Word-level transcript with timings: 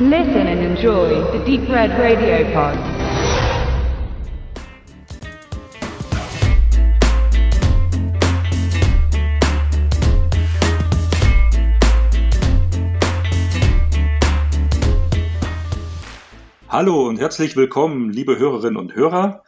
Listen 0.00 0.48
and 0.48 0.60
enjoy 0.60 1.22
the 1.30 1.38
Deep 1.44 1.68
Red 1.68 1.92
Radio 1.92 2.44
Pod. 2.52 2.76
Hallo 16.68 17.06
und 17.06 17.20
herzlich 17.20 17.54
willkommen, 17.54 18.10
liebe 18.10 18.36
Hörerinnen 18.36 18.76
und 18.76 18.96
Hörer. 18.96 19.44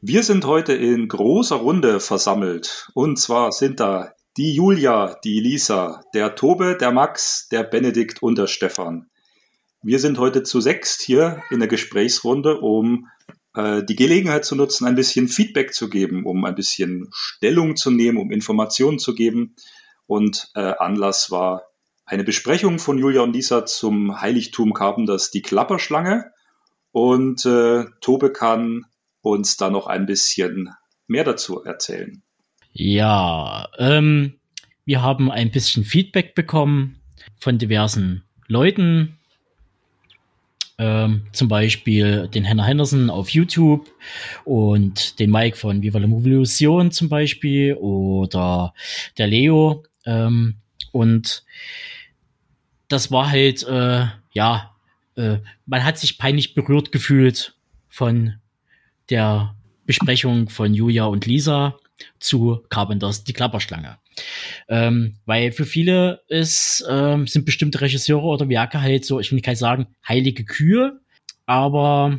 Wir 0.00 0.22
sind 0.22 0.44
heute 0.44 0.74
in 0.74 1.08
großer 1.08 1.56
Runde 1.56 1.98
versammelt. 1.98 2.88
Und 2.94 3.18
zwar 3.18 3.50
sind 3.50 3.80
da 3.80 4.12
die 4.36 4.54
Julia, 4.54 5.16
die 5.24 5.40
Lisa, 5.40 6.02
der 6.14 6.36
Tobe, 6.36 6.76
der 6.80 6.92
Max, 6.92 7.48
der 7.48 7.64
Benedikt 7.64 8.22
und 8.22 8.38
der 8.38 8.46
Stefan. 8.46 9.08
Wir 9.82 9.98
sind 10.00 10.18
heute 10.18 10.42
zu 10.42 10.60
sechst 10.60 11.02
hier 11.02 11.42
in 11.50 11.60
der 11.60 11.68
Gesprächsrunde, 11.68 12.60
um 12.60 13.08
äh, 13.54 13.84
die 13.84 13.96
Gelegenheit 13.96 14.44
zu 14.44 14.56
nutzen, 14.56 14.86
ein 14.86 14.96
bisschen 14.96 15.28
Feedback 15.28 15.72
zu 15.72 15.88
geben, 15.88 16.24
um 16.24 16.44
ein 16.44 16.54
bisschen 16.54 17.08
Stellung 17.12 17.76
zu 17.76 17.90
nehmen, 17.90 18.18
um 18.18 18.32
Informationen 18.32 18.98
zu 18.98 19.14
geben. 19.14 19.54
Und 20.06 20.50
äh, 20.54 20.74
Anlass 20.78 21.30
war 21.30 21.64
eine 22.04 22.24
Besprechung 22.24 22.78
von 22.78 22.98
Julia 22.98 23.20
und 23.20 23.34
Lisa 23.34 23.66
zum 23.66 24.20
Heiligtum 24.20 24.72
Carpenters 24.72 25.30
Die 25.30 25.42
Klapperschlange. 25.42 26.32
Und 26.90 27.44
äh, 27.44 27.84
Tobe 28.00 28.32
kann 28.32 28.86
uns 29.20 29.56
da 29.56 29.70
noch 29.70 29.86
ein 29.86 30.06
bisschen 30.06 30.70
mehr 31.06 31.24
dazu 31.24 31.62
erzählen. 31.62 32.22
Ja, 32.72 33.68
ähm, 33.78 34.40
wir 34.84 35.02
haben 35.02 35.30
ein 35.30 35.50
bisschen 35.50 35.84
Feedback 35.84 36.34
bekommen 36.34 37.00
von 37.38 37.58
diversen 37.58 38.24
Leuten. 38.46 39.17
Ähm, 40.80 41.26
zum 41.32 41.48
Beispiel 41.48 42.28
den 42.28 42.44
Henner 42.44 42.64
Henderson 42.64 43.10
auf 43.10 43.30
YouTube 43.30 43.90
und 44.44 45.18
den 45.18 45.30
Mike 45.30 45.56
von 45.56 45.82
Viva 45.82 45.98
la 45.98 46.06
Movolution 46.06 46.92
zum 46.92 47.08
Beispiel 47.08 47.74
oder 47.74 48.74
der 49.18 49.26
Leo. 49.26 49.82
Ähm, 50.06 50.54
und 50.92 51.42
das 52.86 53.10
war 53.10 53.30
halt, 53.30 53.64
äh, 53.64 54.06
ja, 54.32 54.74
äh, 55.16 55.38
man 55.66 55.84
hat 55.84 55.98
sich 55.98 56.16
peinlich 56.16 56.54
berührt 56.54 56.92
gefühlt 56.92 57.54
von 57.88 58.34
der 59.10 59.56
Besprechung 59.84 60.48
von 60.48 60.74
Julia 60.74 61.06
und 61.06 61.26
Lisa 61.26 61.76
zu 62.20 62.62
Carpenters 62.68 63.24
Die 63.24 63.32
Klapperschlange. 63.32 63.98
Ähm, 64.68 65.16
weil 65.26 65.52
für 65.52 65.64
viele 65.64 66.22
ist, 66.28 66.84
ähm, 66.88 67.26
sind 67.26 67.44
bestimmte 67.44 67.80
Regisseure 67.80 68.24
oder 68.24 68.48
Werke 68.48 68.80
halt 68.80 69.04
so, 69.04 69.20
ich 69.20 69.30
will 69.30 69.40
nicht 69.40 69.58
sagen, 69.58 69.86
heilige 70.06 70.44
Kühe, 70.44 71.00
aber. 71.46 72.18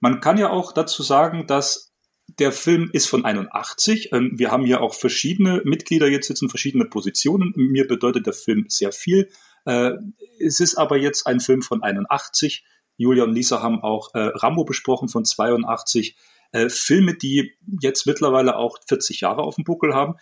Man 0.00 0.20
kann 0.20 0.38
ja 0.38 0.50
auch 0.50 0.72
dazu 0.72 1.02
sagen, 1.02 1.46
dass 1.46 1.94
der 2.38 2.52
Film 2.52 2.90
ist 2.92 3.06
von 3.06 3.24
81. 3.24 4.12
Ähm, 4.12 4.32
wir 4.34 4.50
haben 4.50 4.64
hier 4.64 4.80
auch 4.80 4.94
verschiedene 4.94 5.62
Mitglieder 5.64 6.08
jetzt 6.08 6.26
sitzen, 6.26 6.48
verschiedene 6.48 6.86
Positionen. 6.86 7.52
Mir 7.56 7.86
bedeutet 7.86 8.26
der 8.26 8.32
Film 8.32 8.66
sehr 8.68 8.92
viel. 8.92 9.28
Äh, 9.64 9.92
es 10.40 10.60
ist 10.60 10.76
aber 10.76 10.96
jetzt 10.96 11.26
ein 11.26 11.40
Film 11.40 11.62
von 11.62 11.82
81. 11.82 12.64
Julia 12.96 13.24
und 13.24 13.34
Lisa 13.34 13.62
haben 13.62 13.82
auch 13.82 14.14
äh, 14.14 14.30
Rambo 14.34 14.64
besprochen 14.64 15.08
von 15.08 15.24
82. 15.24 16.16
Äh, 16.52 16.68
Filme, 16.68 17.14
die 17.14 17.52
jetzt 17.80 18.06
mittlerweile 18.06 18.56
auch 18.56 18.78
40 18.86 19.20
Jahre 19.20 19.42
auf 19.42 19.56
dem 19.56 19.64
Buckel 19.64 19.94
haben. 19.94 20.14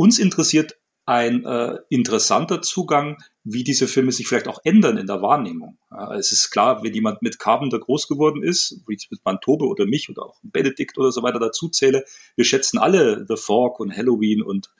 Uns 0.00 0.18
interessiert 0.18 0.78
ein 1.04 1.44
äh, 1.44 1.76
interessanter 1.90 2.62
Zugang, 2.62 3.18
wie 3.44 3.64
diese 3.64 3.86
Filme 3.86 4.12
sich 4.12 4.26
vielleicht 4.26 4.48
auch 4.48 4.60
ändern 4.64 4.96
in 4.96 5.06
der 5.06 5.20
Wahrnehmung. 5.20 5.76
Ja, 5.90 6.14
es 6.14 6.32
ist 6.32 6.50
klar, 6.50 6.82
wenn 6.82 6.94
jemand 6.94 7.20
mit 7.20 7.38
Carpenter 7.38 7.78
groß 7.78 8.08
geworden 8.08 8.42
ist, 8.42 8.80
wie 8.86 8.94
ich 8.94 9.10
mit 9.10 9.22
Mantobe 9.26 9.66
oder 9.66 9.84
mich 9.84 10.08
oder 10.08 10.24
auch 10.24 10.40
Benedikt 10.42 10.96
oder 10.96 11.12
so 11.12 11.22
weiter 11.22 11.38
dazu 11.38 11.68
zähle, 11.68 12.06
wir 12.34 12.46
schätzen 12.46 12.78
alle 12.78 13.26
The 13.28 13.36
Fork 13.36 13.78
und 13.78 13.94
Halloween 13.94 14.40
und 14.40 14.70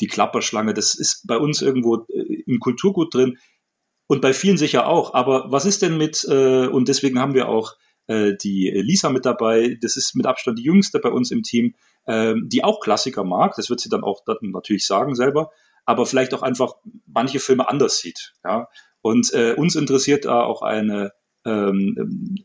die 0.00 0.06
Klapperschlange. 0.06 0.74
Das 0.74 0.94
ist 0.94 1.26
bei 1.26 1.38
uns 1.38 1.60
irgendwo 1.60 2.06
äh, 2.10 2.44
im 2.46 2.60
Kulturgut 2.60 3.12
drin 3.12 3.38
und 4.06 4.20
bei 4.20 4.32
vielen 4.32 4.58
sicher 4.58 4.86
auch. 4.86 5.12
Aber 5.12 5.50
was 5.50 5.66
ist 5.66 5.82
denn 5.82 5.98
mit, 5.98 6.24
äh, 6.30 6.68
und 6.68 6.86
deswegen 6.86 7.18
haben 7.18 7.34
wir 7.34 7.48
auch 7.48 7.74
äh, 8.08 8.34
die 8.34 8.70
Lisa 8.70 9.10
mit 9.10 9.24
dabei, 9.24 9.78
das 9.80 9.96
ist 9.96 10.16
mit 10.16 10.26
Abstand 10.26 10.58
die 10.58 10.64
jüngste 10.64 10.98
bei 10.98 11.10
uns 11.10 11.30
im 11.30 11.42
Team, 11.42 11.74
äh, 12.06 12.34
die 12.42 12.64
auch 12.64 12.80
Klassiker 12.80 13.22
mag, 13.22 13.54
das 13.56 13.70
wird 13.70 13.80
sie 13.80 13.88
dann 13.88 14.02
auch 14.02 14.24
dann 14.24 14.38
natürlich 14.42 14.86
sagen 14.86 15.14
selber, 15.14 15.50
aber 15.84 16.04
vielleicht 16.06 16.34
auch 16.34 16.42
einfach 16.42 16.74
manche 17.06 17.38
Filme 17.38 17.68
anders 17.68 17.98
sieht. 17.98 18.32
Ja? 18.44 18.68
Und 19.00 19.32
äh, 19.32 19.54
uns 19.54 19.76
interessiert 19.76 20.24
da 20.24 20.42
auch 20.42 20.62
eine 20.62 21.12
ähm, 21.44 22.36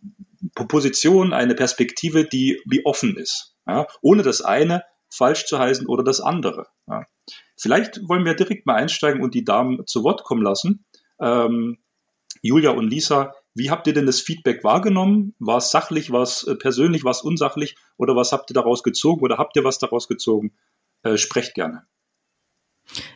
Position, 0.56 1.34
eine 1.34 1.56
Perspektive, 1.56 2.26
die 2.26 2.62
wie 2.66 2.86
offen 2.86 3.18
ist, 3.18 3.56
ja? 3.68 3.88
ohne 4.02 4.22
das 4.24 4.42
eine 4.42 4.84
falsch 5.10 5.46
zu 5.46 5.60
heißen 5.60 5.88
oder 5.88 6.04
das 6.04 6.22
andere. 6.22 6.68
Ja? 6.88 7.06
Vielleicht 7.58 8.02
wollen 8.08 8.26
wir 8.26 8.34
direkt 8.34 8.66
mal 8.66 8.76
einsteigen 8.76 9.22
und 9.22 9.34
die 9.34 9.44
Damen 9.44 9.86
zu 9.88 10.04
Wort 10.04 10.24
kommen 10.24 10.42
lassen. 10.42 10.86
Ähm, 11.22 11.78
Julia 12.42 12.72
und 12.72 12.90
Lisa, 12.90 13.34
wie 13.56 13.70
habt 13.70 13.88
ihr 13.88 13.94
denn 13.94 14.06
das 14.06 14.20
Feedback 14.20 14.64
wahrgenommen? 14.64 15.36
War 15.40 15.58
es 15.58 15.72
sachlich, 15.72 16.12
war 16.12 16.24
es 16.24 16.44
äh, 16.44 16.56
persönlich, 16.56 17.04
war 17.04 17.12
es 17.12 17.22
unsachlich 17.22 17.76
oder 17.98 18.16
was 18.16 18.32
habt 18.32 18.50
ihr 18.50 18.56
daraus 18.56 18.84
gezogen 18.84 19.22
oder 19.22 19.38
habt 19.38 19.56
ihr 19.56 19.64
was 19.64 19.80
daraus 19.80 20.08
gezogen? 20.08 20.54
Äh, 21.04 21.18
sprecht 21.18 21.54
gerne. 21.54 21.86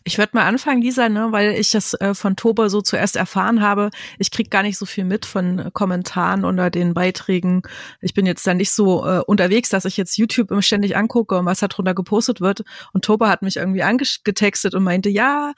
Ich 0.04 0.18
würde 0.18 0.32
mal 0.34 0.46
anfangen, 0.46 0.82
Lisa, 0.82 1.10
ne, 1.10 1.28
weil 1.32 1.52
ich 1.52 1.72
das 1.72 1.94
äh, 1.96 2.14
von 2.14 2.36
Toba 2.36 2.70
so 2.70 2.82
zuerst 2.82 3.16
erfahren 3.16 3.62
habe. 3.62 3.90
Ich 4.18 4.32
krieg 4.32 4.50
gar 4.50 4.64
nicht 4.64 4.78
so 4.78 4.86
viel 4.86 5.04
mit 5.04 5.26
von 5.26 5.60
äh, 5.60 5.72
Kommentaren 5.74 6.46
oder 6.46 6.70
den 6.70 6.94
Beiträgen. 6.94 7.64
Ich 8.00 8.14
bin 8.14 8.26
jetzt 8.26 8.48
da 8.48 8.54
nicht 8.54 8.72
so 8.72 9.06
äh, 9.06 9.22
unterwegs, 9.28 9.70
dass 9.70 9.86
ich 9.86 9.98
jetzt 9.98 10.18
YouTube 10.18 10.52
immer 10.52 10.62
ständig 10.62 10.96
angucke 10.96 11.38
und 11.38 11.46
was 11.46 11.60
da 11.60 11.68
drunter 11.68 11.94
gepostet 11.94 12.40
wird. 12.40 12.64
Und 12.94 13.04
Toba 13.04 13.30
hat 13.30 13.42
mich 13.42 13.58
irgendwie 13.58 13.84
angetextet 13.84 14.74
und 14.74 14.84
meinte, 14.84 15.10
ja, 15.10 15.54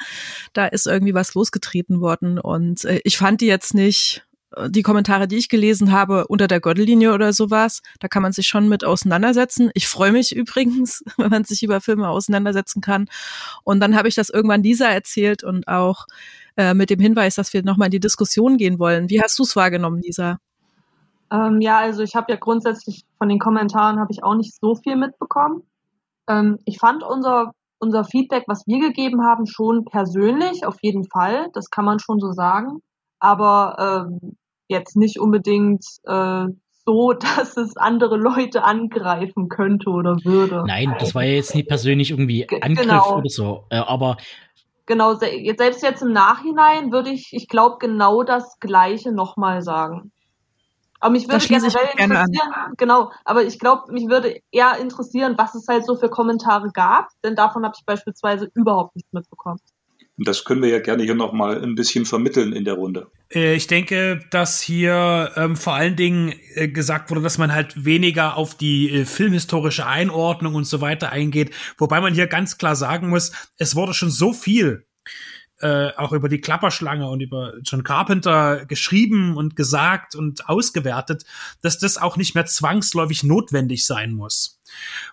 da 0.54 0.66
ist 0.66 0.88
irgendwie 0.88 1.14
was 1.14 1.36
losgetreten 1.36 2.02
worden. 2.02 2.40
Und 2.40 2.86
äh, 2.86 3.02
ich 3.04 3.18
fand 3.18 3.42
die 3.42 3.48
jetzt 3.48 3.76
nicht 3.76 4.26
die 4.68 4.82
Kommentare, 4.82 5.28
die 5.28 5.38
ich 5.38 5.50
gelesen 5.50 5.92
habe, 5.92 6.28
unter 6.28 6.48
der 6.48 6.60
Gürtellinie 6.60 7.14
oder 7.14 7.34
sowas. 7.34 7.82
Da 8.00 8.08
kann 8.08 8.24
man 8.24 8.32
sich 8.32 8.48
schon 8.48 8.68
mit 8.68 8.84
auseinandersetzen. 8.84 9.70
Ich 9.74 9.88
freue 9.88 10.12
mich 10.12 10.36
übrigens, 10.36 11.04
wenn 11.18 11.30
man 11.30 11.44
sich 11.44 11.64
über 11.64 11.82
Filme 11.82 12.10
auseinandersetzen 12.10 12.82
kann. 12.82 13.08
Und 13.64 13.80
dann 13.80 13.96
habe 13.96 14.08
ich 14.08 14.16
das 14.16 14.30
irgendwann 14.30 14.64
Lisa 14.64 14.86
erzählt 14.88 15.44
und 15.44 15.68
auch 15.68 16.08
äh, 16.58 16.74
mit 16.74 16.90
dem 16.90 17.00
Hinweis, 17.00 17.36
dass 17.36 17.54
wir 17.54 17.64
nochmal 17.64 17.88
in 17.88 17.92
die 17.92 18.00
Diskussion 18.00 18.58
gehen 18.58 18.80
wollen. 18.80 19.10
Wie 19.10 19.22
hast 19.22 19.38
du 19.38 19.44
es 19.44 19.56
wahrgenommen, 19.56 20.02
Lisa? 20.02 20.40
Ähm, 21.32 21.62
ja, 21.62 21.78
also 21.78 22.02
ich 22.02 22.16
habe 22.16 22.32
ja 22.32 22.38
grundsätzlich 22.40 23.06
von 23.20 23.30
den 23.30 23.40
Kommentaren 23.40 24.00
habe 24.00 24.12
ich 24.12 24.24
auch 24.24 24.36
nicht 24.36 24.56
so 24.60 24.76
viel 24.76 24.96
mitbekommen. 24.96 25.62
Ähm, 26.28 26.58
ich 26.66 26.80
fand 26.80 27.04
unser 27.04 27.54
unser 27.82 28.04
Feedback, 28.04 28.44
was 28.48 28.68
wir 28.68 28.80
gegeben 28.82 29.24
haben, 29.24 29.46
schon 29.48 29.86
persönlich, 29.86 30.66
auf 30.66 30.76
jeden 30.82 31.06
Fall. 31.06 31.48
Das 31.54 31.70
kann 31.70 31.86
man 31.86 32.00
schon 32.00 32.20
so 32.20 32.34
sagen 32.34 32.82
aber 33.20 34.08
ähm, 34.12 34.36
jetzt 34.70 34.96
nicht 34.96 35.20
unbedingt 35.20 35.84
äh, 36.06 36.46
so, 36.86 37.14
dass 37.38 37.58
es 37.58 37.76
andere 37.76 38.16
Leute 38.16 38.64
angreifen 38.64 39.50
könnte 39.50 39.90
oder 39.90 40.16
würde. 40.24 40.64
Nein, 40.66 40.96
das 41.00 41.14
war 41.14 41.24
ja 41.24 41.34
jetzt 41.34 41.54
nicht 41.54 41.68
persönlich 41.68 42.12
irgendwie 42.12 42.48
Angriff 42.62 42.86
genau. 42.86 43.18
oder 43.18 43.30
so, 43.30 43.66
äh, 43.70 43.78
aber 43.78 44.16
Genau, 44.86 45.14
selbst 45.14 45.84
jetzt 45.84 46.02
im 46.02 46.14
Nachhinein 46.14 46.92
würde 46.92 47.12
ich, 47.12 47.30
ich 47.32 47.48
glaube, 47.48 47.76
genau 47.80 48.24
das 48.24 48.60
Gleiche 48.60 49.12
nochmal 49.12 49.62
sagen. 49.62 50.12
Aber 51.00 51.12
mich 51.12 51.30
würde 51.30 51.46
generell 51.46 51.90
interessieren, 51.96 52.74
genau, 52.76 53.12
aber 53.24 53.44
ich 53.44 53.60
glaube, 53.60 53.92
mich 53.92 54.10
würde 54.10 54.40
eher 54.52 54.80
interessieren, 54.80 55.36
was 55.38 55.54
es 55.54 55.68
halt 55.68 55.86
so 55.86 55.96
für 55.96 56.10
Kommentare 56.10 56.72
gab, 56.74 57.10
denn 57.24 57.36
davon 57.36 57.64
habe 57.66 57.76
ich 57.78 57.86
beispielsweise 57.86 58.50
überhaupt 58.56 58.96
nichts 58.96 59.14
mitbekommen. 59.14 59.60
Und 60.18 60.28
das 60.28 60.44
können 60.44 60.64
wir 60.64 60.70
ja 60.70 60.80
gerne 60.80 61.04
hier 61.04 61.14
nochmal 61.14 61.64
ein 61.64 61.76
bisschen 61.76 62.06
vermitteln 62.06 62.52
in 62.52 62.66
der 62.66 62.74
Runde. 62.74 63.12
Äh, 63.34 63.56
ich 63.56 63.68
denke, 63.68 64.22
dass 64.32 64.62
hier 64.62 65.32
ähm, 65.36 65.56
vor 65.56 65.74
allen 65.74 65.96
Dingen 65.96 66.34
äh, 66.56 66.68
gesagt 66.68 67.10
wurde, 67.10 67.22
dass 67.22 67.38
man 67.38 67.54
halt 67.54 67.86
weniger 67.86 68.36
auf 68.38 68.56
die 68.56 68.92
äh, 68.92 69.06
filmhistorische 69.06 69.86
Einordnung 69.86 70.56
und 70.56 70.66
so 70.66 70.82
weiter 70.82 71.12
eingeht. 71.12 71.54
Wobei 71.78 72.02
man 72.02 72.14
hier 72.14 72.28
ganz 72.28 72.58
klar 72.58 72.76
sagen 72.76 73.10
muss, 73.10 73.32
es 73.58 73.76
wurde 73.76 73.94
schon 73.94 74.12
so 74.12 74.34
viel 74.34 74.86
äh, 75.62 75.92
auch 75.98 76.14
über 76.14 76.30
die 76.30 76.40
Klapperschlange 76.40 77.10
und 77.10 77.22
über 77.22 77.54
John 77.64 77.84
Carpenter 77.84 78.66
geschrieben 78.66 79.36
und 79.36 79.56
gesagt 79.56 80.16
und 80.16 80.48
ausgewertet, 80.48 81.26
dass 81.62 81.78
das 81.78 81.98
auch 81.98 82.18
nicht 82.18 82.36
mehr 82.36 82.46
zwangsläufig 82.46 83.24
notwendig 83.24 83.86
sein 83.86 84.14
muss. 84.14 84.60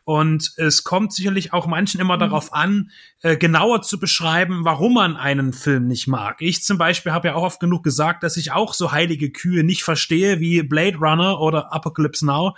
Und 0.04 0.52
es 0.56 0.84
kommt 0.84 1.12
sicherlich 1.12 1.52
auch 1.52 1.66
manchen 1.66 2.00
immer 2.00 2.16
mhm. 2.16 2.20
darauf 2.20 2.52
an, 2.52 2.90
äh, 3.22 3.36
genauer 3.36 3.82
zu 3.82 3.98
beschreiben, 3.98 4.64
warum 4.64 4.94
man 4.94 5.16
einen 5.16 5.52
Film 5.52 5.88
nicht 5.88 6.06
mag. 6.06 6.40
Ich 6.40 6.62
zum 6.62 6.78
Beispiel 6.78 7.12
habe 7.12 7.28
ja 7.28 7.34
auch 7.34 7.42
oft 7.42 7.60
genug 7.60 7.82
gesagt, 7.82 8.22
dass 8.22 8.36
ich 8.36 8.52
auch 8.52 8.74
so 8.74 8.92
heilige 8.92 9.30
Kühe 9.30 9.64
nicht 9.64 9.82
verstehe 9.82 10.40
wie 10.40 10.62
Blade 10.62 10.98
Runner 10.98 11.40
oder 11.40 11.72
Apocalypse 11.72 12.24
Now. 12.24 12.56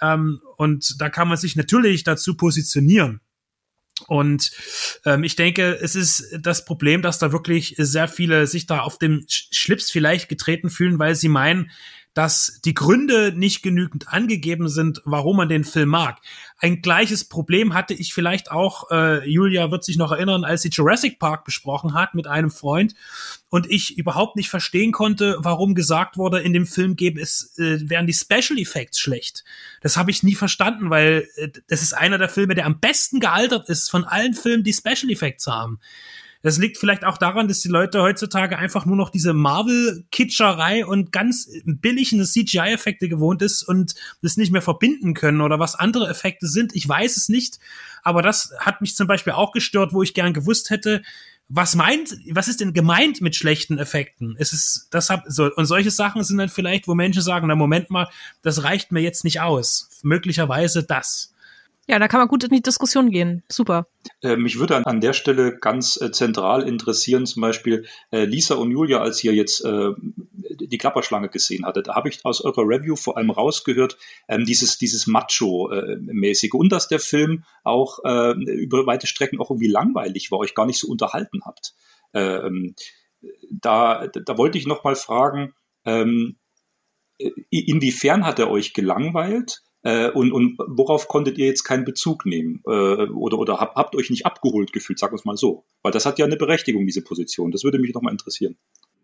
Ähm, 0.00 0.40
und 0.56 1.00
da 1.00 1.08
kann 1.08 1.28
man 1.28 1.36
sich 1.36 1.56
natürlich 1.56 2.04
dazu 2.04 2.36
positionieren. 2.36 3.20
Und 4.06 4.52
ähm, 5.04 5.24
ich 5.24 5.36
denke, 5.36 5.78
es 5.80 5.94
ist 5.94 6.36
das 6.40 6.64
Problem, 6.64 7.02
dass 7.02 7.18
da 7.18 7.32
wirklich 7.32 7.74
sehr 7.78 8.08
viele 8.08 8.46
sich 8.46 8.66
da 8.66 8.80
auf 8.80 8.98
dem 8.98 9.24
Schlips 9.28 9.90
vielleicht 9.90 10.28
getreten 10.28 10.70
fühlen, 10.70 10.98
weil 10.98 11.14
sie 11.14 11.28
meinen, 11.28 11.70
dass 12.16 12.62
die 12.64 12.72
Gründe 12.72 13.34
nicht 13.36 13.62
genügend 13.62 14.08
angegeben 14.08 14.70
sind, 14.70 15.02
warum 15.04 15.36
man 15.36 15.50
den 15.50 15.64
Film 15.64 15.90
mag. 15.90 16.18
Ein 16.56 16.80
gleiches 16.80 17.24
Problem 17.24 17.74
hatte 17.74 17.92
ich 17.92 18.14
vielleicht 18.14 18.50
auch, 18.50 18.90
äh, 18.90 19.28
Julia 19.28 19.70
wird 19.70 19.84
sich 19.84 19.98
noch 19.98 20.12
erinnern, 20.12 20.42
als 20.42 20.62
sie 20.62 20.70
Jurassic 20.70 21.18
Park 21.18 21.44
besprochen 21.44 21.92
hat 21.92 22.14
mit 22.14 22.26
einem 22.26 22.50
Freund 22.50 22.94
und 23.50 23.70
ich 23.70 23.98
überhaupt 23.98 24.36
nicht 24.36 24.48
verstehen 24.48 24.92
konnte, 24.92 25.36
warum 25.40 25.74
gesagt 25.74 26.16
wurde, 26.16 26.40
in 26.40 26.54
dem 26.54 26.64
Film 26.64 26.96
gäbe 26.96 27.20
es, 27.20 27.54
äh, 27.58 27.86
wären 27.90 28.06
die 28.06 28.14
Special 28.14 28.58
Effects 28.58 28.98
schlecht. 28.98 29.44
Das 29.82 29.98
habe 29.98 30.10
ich 30.10 30.22
nie 30.22 30.34
verstanden, 30.34 30.88
weil 30.88 31.28
äh, 31.36 31.50
das 31.68 31.82
ist 31.82 31.92
einer 31.92 32.16
der 32.16 32.30
Filme, 32.30 32.54
der 32.54 32.64
am 32.64 32.80
besten 32.80 33.20
gealtert 33.20 33.68
ist 33.68 33.90
von 33.90 34.04
allen 34.04 34.32
Filmen, 34.32 34.64
die 34.64 34.72
Special 34.72 35.10
Effects 35.10 35.46
haben. 35.48 35.80
Das 36.46 36.58
liegt 36.58 36.78
vielleicht 36.78 37.04
auch 37.04 37.18
daran, 37.18 37.48
dass 37.48 37.58
die 37.58 37.68
Leute 37.68 38.02
heutzutage 38.02 38.56
einfach 38.56 38.86
nur 38.86 38.94
noch 38.94 39.10
diese 39.10 39.34
Marvel-Kitscherei 39.34 40.86
und 40.86 41.10
ganz 41.10 41.50
billigen 41.64 42.24
CGI-Effekte 42.24 43.08
gewohnt 43.08 43.42
ist 43.42 43.64
und 43.64 43.96
das 44.22 44.36
nicht 44.36 44.52
mehr 44.52 44.62
verbinden 44.62 45.12
können 45.12 45.40
oder 45.40 45.58
was 45.58 45.74
andere 45.74 46.08
Effekte 46.08 46.46
sind. 46.46 46.76
Ich 46.76 46.88
weiß 46.88 47.16
es 47.16 47.28
nicht, 47.28 47.58
aber 48.04 48.22
das 48.22 48.54
hat 48.60 48.80
mich 48.80 48.94
zum 48.94 49.08
Beispiel 49.08 49.32
auch 49.32 49.50
gestört, 49.50 49.92
wo 49.92 50.04
ich 50.04 50.14
gern 50.14 50.32
gewusst 50.32 50.70
hätte, 50.70 51.02
was 51.48 51.74
meint, 51.74 52.16
was 52.30 52.46
ist 52.46 52.60
denn 52.60 52.72
gemeint 52.72 53.20
mit 53.20 53.34
schlechten 53.34 53.78
Effekten? 53.78 54.36
Es 54.38 54.52
ist, 54.52 54.86
das 54.92 55.10
hab, 55.10 55.24
so, 55.26 55.52
und 55.52 55.66
solche 55.66 55.90
Sachen 55.90 56.22
sind 56.22 56.38
dann 56.38 56.48
vielleicht, 56.48 56.86
wo 56.86 56.94
Menschen 56.94 57.22
sagen, 57.22 57.48
na 57.48 57.56
Moment 57.56 57.90
mal, 57.90 58.08
das 58.42 58.62
reicht 58.62 58.92
mir 58.92 59.00
jetzt 59.00 59.24
nicht 59.24 59.40
aus. 59.40 59.90
Möglicherweise 60.04 60.84
das. 60.84 61.32
Ja, 61.88 62.00
da 62.00 62.08
kann 62.08 62.18
man 62.18 62.28
gut 62.28 62.42
in 62.42 62.50
die 62.50 62.62
Diskussion 62.62 63.10
gehen. 63.10 63.44
Super. 63.48 63.86
Äh, 64.20 64.36
mich 64.36 64.58
würde 64.58 64.76
an, 64.76 64.84
an, 64.84 65.00
der 65.00 65.12
Stelle 65.12 65.56
ganz 65.56 66.00
äh, 66.00 66.10
zentral 66.10 66.66
interessieren, 66.66 67.26
zum 67.26 67.42
Beispiel 67.42 67.86
äh, 68.10 68.24
Lisa 68.24 68.56
und 68.56 68.72
Julia, 68.72 69.00
als 69.00 69.22
ihr 69.22 69.32
jetzt 69.32 69.64
äh, 69.64 69.90
die 70.32 70.78
Klapperschlange 70.78 71.28
gesehen 71.28 71.64
hattet. 71.64 71.86
Da 71.86 71.94
habe 71.94 72.08
ich 72.08 72.24
aus 72.24 72.40
eurer 72.40 72.62
Review 72.62 72.96
vor 72.96 73.16
allem 73.16 73.30
rausgehört, 73.30 73.98
ähm, 74.26 74.44
dieses, 74.44 74.78
dieses 74.78 75.06
Macho-mäßige 75.06 76.54
und 76.54 76.72
dass 76.72 76.88
der 76.88 76.98
Film 76.98 77.44
auch 77.62 78.00
äh, 78.04 78.32
über 78.32 78.84
weite 78.86 79.06
Strecken 79.06 79.40
auch 79.40 79.50
irgendwie 79.50 79.68
langweilig 79.68 80.32
war, 80.32 80.40
euch 80.40 80.56
gar 80.56 80.66
nicht 80.66 80.80
so 80.80 80.88
unterhalten 80.88 81.42
habt. 81.44 81.74
Ähm, 82.14 82.74
da, 83.50 84.08
da 84.08 84.38
wollte 84.38 84.58
ich 84.58 84.66
noch 84.66 84.82
mal 84.82 84.96
fragen, 84.96 85.54
ähm, 85.84 86.36
inwiefern 87.50 88.26
hat 88.26 88.38
er 88.38 88.50
euch 88.50 88.74
gelangweilt? 88.74 89.62
Äh, 89.86 90.10
und, 90.10 90.32
und 90.32 90.58
worauf 90.66 91.06
konntet 91.06 91.38
ihr 91.38 91.46
jetzt 91.46 91.62
keinen 91.62 91.84
Bezug 91.84 92.26
nehmen? 92.26 92.60
Äh, 92.66 93.08
oder 93.08 93.38
oder 93.38 93.58
habt, 93.58 93.76
habt 93.76 93.94
euch 93.94 94.10
nicht 94.10 94.26
abgeholt 94.26 94.72
gefühlt, 94.72 94.98
sagen 94.98 95.12
wir 95.12 95.18
es 95.18 95.24
mal 95.24 95.36
so. 95.36 95.64
Weil 95.82 95.92
das 95.92 96.06
hat 96.06 96.18
ja 96.18 96.26
eine 96.26 96.36
Berechtigung, 96.36 96.86
diese 96.86 97.02
Position. 97.02 97.52
Das 97.52 97.62
würde 97.62 97.78
mich 97.78 97.94
nochmal 97.94 98.12
interessieren. 98.12 98.56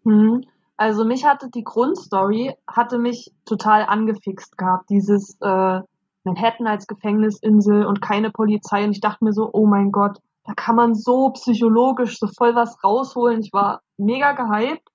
Mhm. 0.02 0.44
Also 0.76 1.04
mich 1.04 1.24
hatte 1.24 1.48
die 1.54 1.62
Grundstory, 1.62 2.56
hatte 2.66 2.98
mich 2.98 3.30
total 3.44 3.84
angefixt 3.84 4.58
gehabt. 4.58 4.90
Dieses 4.90 5.36
äh, 5.40 5.80
Manhattan 6.24 6.66
als 6.66 6.88
Gefängnisinsel 6.88 7.86
und 7.86 8.02
keine 8.02 8.32
Polizei. 8.32 8.84
Und 8.84 8.90
ich 8.90 9.00
dachte 9.00 9.24
mir 9.24 9.32
so, 9.32 9.50
oh 9.52 9.66
mein 9.66 9.92
Gott, 9.92 10.18
da 10.44 10.52
kann 10.54 10.74
man 10.74 10.96
so 10.96 11.30
psychologisch 11.30 12.18
so 12.18 12.26
voll 12.26 12.56
was 12.56 12.82
rausholen. 12.82 13.40
Ich 13.40 13.52
war 13.52 13.82
mega 13.98 14.32
gehypt. 14.32 14.88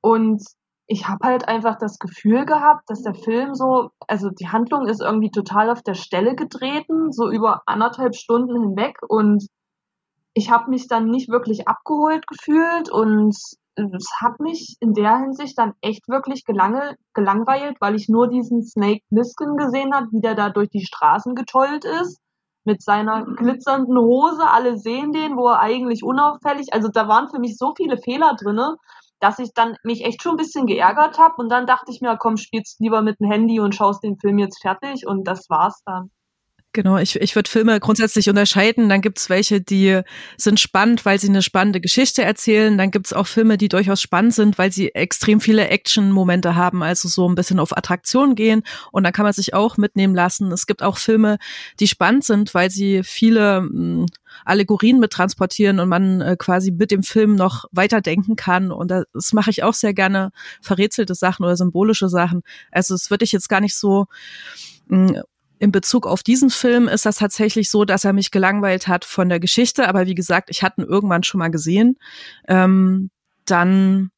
Und 0.00 0.42
ich 0.86 1.08
habe 1.08 1.26
halt 1.26 1.48
einfach 1.48 1.76
das 1.76 1.98
Gefühl 1.98 2.44
gehabt, 2.44 2.88
dass 2.88 3.02
der 3.02 3.14
Film 3.14 3.54
so, 3.54 3.90
also 4.06 4.28
die 4.28 4.48
Handlung 4.48 4.86
ist 4.86 5.00
irgendwie 5.00 5.30
total 5.30 5.70
auf 5.70 5.82
der 5.82 5.94
Stelle 5.94 6.34
getreten, 6.34 7.10
so 7.10 7.30
über 7.30 7.62
anderthalb 7.66 8.14
Stunden 8.14 8.60
hinweg 8.60 8.98
und 9.08 9.46
ich 10.34 10.50
habe 10.50 10.70
mich 10.70 10.88
dann 10.88 11.10
nicht 11.10 11.28
wirklich 11.30 11.68
abgeholt 11.68 12.26
gefühlt 12.26 12.90
und 12.90 13.34
es 13.76 14.08
hat 14.20 14.40
mich 14.40 14.76
in 14.80 14.92
der 14.92 15.18
Hinsicht 15.18 15.58
dann 15.58 15.74
echt 15.80 16.08
wirklich 16.08 16.44
gelange, 16.44 16.96
gelangweilt, 17.14 17.76
weil 17.80 17.94
ich 17.94 18.08
nur 18.08 18.28
diesen 18.28 18.62
Snake 18.64 19.02
Plissken 19.08 19.56
gesehen 19.56 19.94
habe, 19.94 20.08
wie 20.10 20.20
der 20.20 20.34
da 20.34 20.50
durch 20.50 20.68
die 20.70 20.84
Straßen 20.84 21.34
getollt 21.34 21.84
ist 21.84 22.20
mit 22.64 22.82
seiner 22.82 23.24
glitzernden 23.24 23.96
Hose. 23.96 24.48
Alle 24.48 24.78
sehen 24.78 25.12
den, 25.12 25.36
wo 25.36 25.48
er 25.48 25.60
eigentlich 25.60 26.02
unauffällig. 26.04 26.72
Also 26.72 26.88
da 26.88 27.08
waren 27.08 27.28
für 27.28 27.38
mich 27.38 27.56
so 27.56 27.74
viele 27.76 27.98
Fehler 27.98 28.34
drinne 28.40 28.76
dass 29.24 29.38
ich 29.38 29.54
dann 29.54 29.78
mich 29.84 30.04
echt 30.04 30.22
schon 30.22 30.34
ein 30.34 30.36
bisschen 30.36 30.66
geärgert 30.66 31.18
habe 31.18 31.36
und 31.38 31.48
dann 31.48 31.66
dachte 31.66 31.90
ich 31.90 32.02
mir, 32.02 32.14
komm, 32.18 32.36
spielst 32.36 32.78
lieber 32.80 33.00
mit 33.00 33.20
dem 33.20 33.30
Handy 33.30 33.58
und 33.58 33.74
schaust 33.74 34.04
den 34.04 34.18
Film 34.18 34.36
jetzt 34.38 34.60
fertig 34.60 35.06
und 35.06 35.26
das 35.26 35.48
war's 35.48 35.80
dann. 35.86 36.10
Genau, 36.74 36.98
ich, 36.98 37.14
ich 37.20 37.36
würde 37.36 37.48
Filme 37.48 37.78
grundsätzlich 37.78 38.28
unterscheiden. 38.28 38.88
Dann 38.88 39.00
gibt's 39.00 39.30
welche, 39.30 39.60
die 39.60 40.00
sind 40.36 40.58
spannend, 40.58 41.04
weil 41.04 41.20
sie 41.20 41.28
eine 41.28 41.40
spannende 41.40 41.80
Geschichte 41.80 42.24
erzählen. 42.24 42.76
Dann 42.76 42.90
gibt's 42.90 43.12
auch 43.12 43.28
Filme, 43.28 43.56
die 43.56 43.68
durchaus 43.68 44.00
spannend 44.02 44.34
sind, 44.34 44.58
weil 44.58 44.72
sie 44.72 44.92
extrem 44.92 45.40
viele 45.40 45.68
Action-Momente 45.68 46.56
haben, 46.56 46.82
also 46.82 47.06
so 47.06 47.28
ein 47.28 47.36
bisschen 47.36 47.60
auf 47.60 47.76
Attraktion 47.76 48.34
gehen. 48.34 48.64
Und 48.90 49.04
dann 49.04 49.12
kann 49.12 49.22
man 49.22 49.32
sich 49.32 49.54
auch 49.54 49.76
mitnehmen 49.76 50.16
lassen. 50.16 50.50
Es 50.50 50.66
gibt 50.66 50.82
auch 50.82 50.98
Filme, 50.98 51.38
die 51.78 51.86
spannend 51.86 52.24
sind, 52.24 52.54
weil 52.54 52.70
sie 52.70 53.04
viele 53.04 53.60
mh, 53.60 53.68
hm, 53.68 54.06
Allegorien 54.44 54.98
mit 54.98 55.12
transportieren 55.12 55.78
und 55.78 55.88
man 55.88 56.20
äh, 56.22 56.34
quasi 56.36 56.72
mit 56.72 56.90
dem 56.90 57.04
Film 57.04 57.36
noch 57.36 57.66
weiterdenken 57.70 58.34
kann. 58.34 58.72
Und 58.72 58.90
das 58.90 59.32
mache 59.32 59.50
ich 59.50 59.62
auch 59.62 59.74
sehr 59.74 59.94
gerne, 59.94 60.32
verrätselte 60.60 61.14
Sachen 61.14 61.44
oder 61.44 61.56
symbolische 61.56 62.08
Sachen. 62.08 62.42
Also 62.72 62.96
es 62.96 63.10
würde 63.10 63.24
ich 63.24 63.30
jetzt 63.30 63.48
gar 63.48 63.60
nicht 63.60 63.76
so 63.76 64.06
mh, 64.88 65.08
hm, 65.12 65.22
in 65.64 65.72
Bezug 65.72 66.06
auf 66.06 66.22
diesen 66.22 66.50
Film 66.50 66.88
ist 66.88 67.06
das 67.06 67.16
tatsächlich 67.16 67.70
so, 67.70 67.86
dass 67.86 68.04
er 68.04 68.12
mich 68.12 68.30
gelangweilt 68.30 68.86
hat 68.86 69.06
von 69.06 69.30
der 69.30 69.40
Geschichte. 69.40 69.88
Aber 69.88 70.06
wie 70.06 70.14
gesagt, 70.14 70.50
ich 70.50 70.62
hatte 70.62 70.82
ihn 70.82 70.86
irgendwann 70.86 71.22
schon 71.22 71.38
mal 71.38 71.50
gesehen. 71.50 71.96
Ähm, 72.46 73.10
dann, 73.46 74.10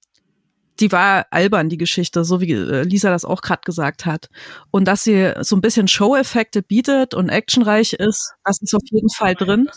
die 0.81 0.91
war 0.91 1.27
albern, 1.31 1.69
die 1.69 1.79
Geschichte, 1.79 2.25
so 2.25 2.41
wie 2.41 2.51
äh, 2.51 2.83
Lisa 2.83 3.11
das 3.11 3.25
auch 3.25 3.43
gerade 3.43 3.61
gesagt 3.65 4.07
hat. 4.07 4.29
Und 4.73 4.89
dass 4.89 5.05
sie 5.05 5.35
so 5.43 5.55
ein 5.55 5.61
bisschen 5.61 5.87
Show-Effekte 5.87 6.63
bietet 6.63 7.15
und 7.15 7.29
actionreich 7.29 7.93
ist, 7.93 8.33
das 8.45 8.61
ist 8.61 8.75
auf 8.75 8.83
jeden 8.91 9.11
Fall 9.11 9.37
drin. 9.37 9.69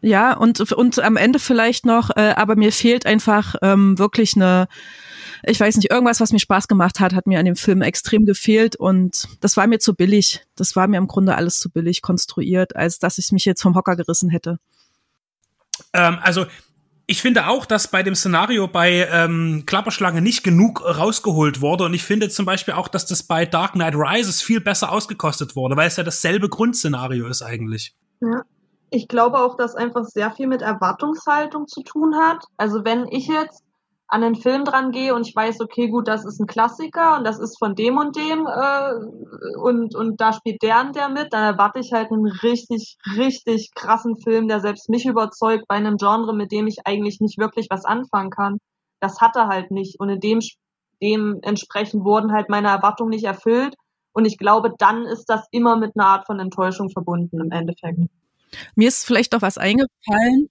Ja, 0.00 0.36
und, 0.36 0.60
und 0.72 0.98
am 0.98 1.16
Ende 1.16 1.38
vielleicht 1.38 1.86
noch, 1.86 2.10
äh, 2.16 2.34
aber 2.34 2.56
mir 2.56 2.72
fehlt 2.72 3.06
einfach 3.06 3.54
ähm, 3.62 4.00
wirklich 4.00 4.34
eine 4.34 4.66
ich 5.44 5.58
weiß 5.58 5.76
nicht, 5.76 5.90
irgendwas, 5.90 6.20
was 6.20 6.32
mir 6.32 6.38
Spaß 6.38 6.68
gemacht 6.68 7.00
hat, 7.00 7.14
hat 7.14 7.26
mir 7.26 7.38
an 7.38 7.44
dem 7.44 7.56
Film 7.56 7.82
extrem 7.82 8.24
gefehlt 8.24 8.76
und 8.76 9.28
das 9.40 9.56
war 9.56 9.66
mir 9.66 9.78
zu 9.78 9.94
billig. 9.94 10.44
Das 10.54 10.76
war 10.76 10.86
mir 10.86 10.98
im 10.98 11.08
Grunde 11.08 11.34
alles 11.34 11.58
zu 11.58 11.70
billig 11.70 12.02
konstruiert, 12.02 12.76
als 12.76 12.98
dass 12.98 13.18
ich 13.18 13.32
mich 13.32 13.44
jetzt 13.44 13.62
vom 13.62 13.74
Hocker 13.74 13.96
gerissen 13.96 14.30
hätte. 14.30 14.58
Ähm, 15.92 16.18
also 16.22 16.46
ich 17.06 17.20
finde 17.20 17.48
auch, 17.48 17.66
dass 17.66 17.88
bei 17.88 18.02
dem 18.02 18.14
Szenario 18.14 18.68
bei 18.68 19.08
ähm, 19.10 19.64
Klapperschlange 19.66 20.22
nicht 20.22 20.44
genug 20.44 20.82
rausgeholt 20.84 21.60
wurde. 21.60 21.84
Und 21.84 21.94
ich 21.94 22.04
finde 22.04 22.28
zum 22.28 22.46
Beispiel 22.46 22.74
auch, 22.74 22.88
dass 22.88 23.06
das 23.06 23.24
bei 23.24 23.44
Dark 23.44 23.72
Knight 23.72 23.94
Rises 23.94 24.40
viel 24.40 24.60
besser 24.60 24.92
ausgekostet 24.92 25.56
wurde, 25.56 25.76
weil 25.76 25.88
es 25.88 25.96
ja 25.96 26.04
dasselbe 26.04 26.48
Grundszenario 26.48 27.26
ist 27.26 27.42
eigentlich. 27.42 27.94
Ja. 28.20 28.42
Ich 28.90 29.08
glaube 29.08 29.38
auch, 29.38 29.56
dass 29.56 29.74
einfach 29.74 30.04
sehr 30.04 30.30
viel 30.32 30.46
mit 30.46 30.62
Erwartungshaltung 30.62 31.66
zu 31.66 31.82
tun 31.82 32.14
hat. 32.14 32.44
Also 32.58 32.84
wenn 32.84 33.08
ich 33.08 33.26
jetzt 33.26 33.62
an 34.12 34.20
den 34.20 34.34
Film 34.34 34.66
dran 34.66 34.92
gehe 34.92 35.14
und 35.14 35.26
ich 35.26 35.34
weiß, 35.34 35.60
okay, 35.62 35.88
gut, 35.88 36.06
das 36.06 36.26
ist 36.26 36.38
ein 36.38 36.46
Klassiker 36.46 37.16
und 37.16 37.24
das 37.24 37.38
ist 37.38 37.58
von 37.58 37.74
dem 37.74 37.96
und 37.96 38.14
dem 38.14 38.46
äh, 38.46 39.56
und, 39.56 39.94
und 39.94 40.20
da 40.20 40.34
spielt 40.34 40.62
der 40.62 40.80
und 40.82 40.94
der 40.94 41.08
mit, 41.08 41.32
dann 41.32 41.54
erwarte 41.54 41.80
ich 41.80 41.94
halt 41.94 42.12
einen 42.12 42.26
richtig, 42.26 42.98
richtig 43.16 43.70
krassen 43.74 44.18
Film, 44.18 44.48
der 44.48 44.60
selbst 44.60 44.90
mich 44.90 45.06
überzeugt 45.06 45.64
bei 45.66 45.76
einem 45.76 45.96
Genre, 45.96 46.34
mit 46.34 46.52
dem 46.52 46.66
ich 46.66 46.86
eigentlich 46.86 47.20
nicht 47.20 47.38
wirklich 47.38 47.68
was 47.70 47.86
anfangen 47.86 48.28
kann. 48.28 48.58
Das 49.00 49.22
hat 49.22 49.34
er 49.34 49.48
halt 49.48 49.70
nicht 49.70 49.98
und 49.98 50.10
in 50.10 50.20
dem 50.20 50.40
dementsprechend 51.02 52.04
wurden 52.04 52.32
halt 52.32 52.50
meine 52.50 52.68
Erwartungen 52.68 53.10
nicht 53.10 53.24
erfüllt 53.24 53.76
und 54.12 54.26
ich 54.26 54.36
glaube, 54.36 54.74
dann 54.76 55.06
ist 55.06 55.24
das 55.30 55.46
immer 55.52 55.78
mit 55.78 55.92
einer 55.96 56.06
Art 56.06 56.26
von 56.26 56.38
Enttäuschung 56.38 56.90
verbunden 56.90 57.40
im 57.40 57.50
Endeffekt. 57.50 57.98
Mir 58.76 58.88
ist 58.88 59.06
vielleicht 59.06 59.34
auch 59.34 59.40
was 59.40 59.56
eingefallen, 59.56 60.50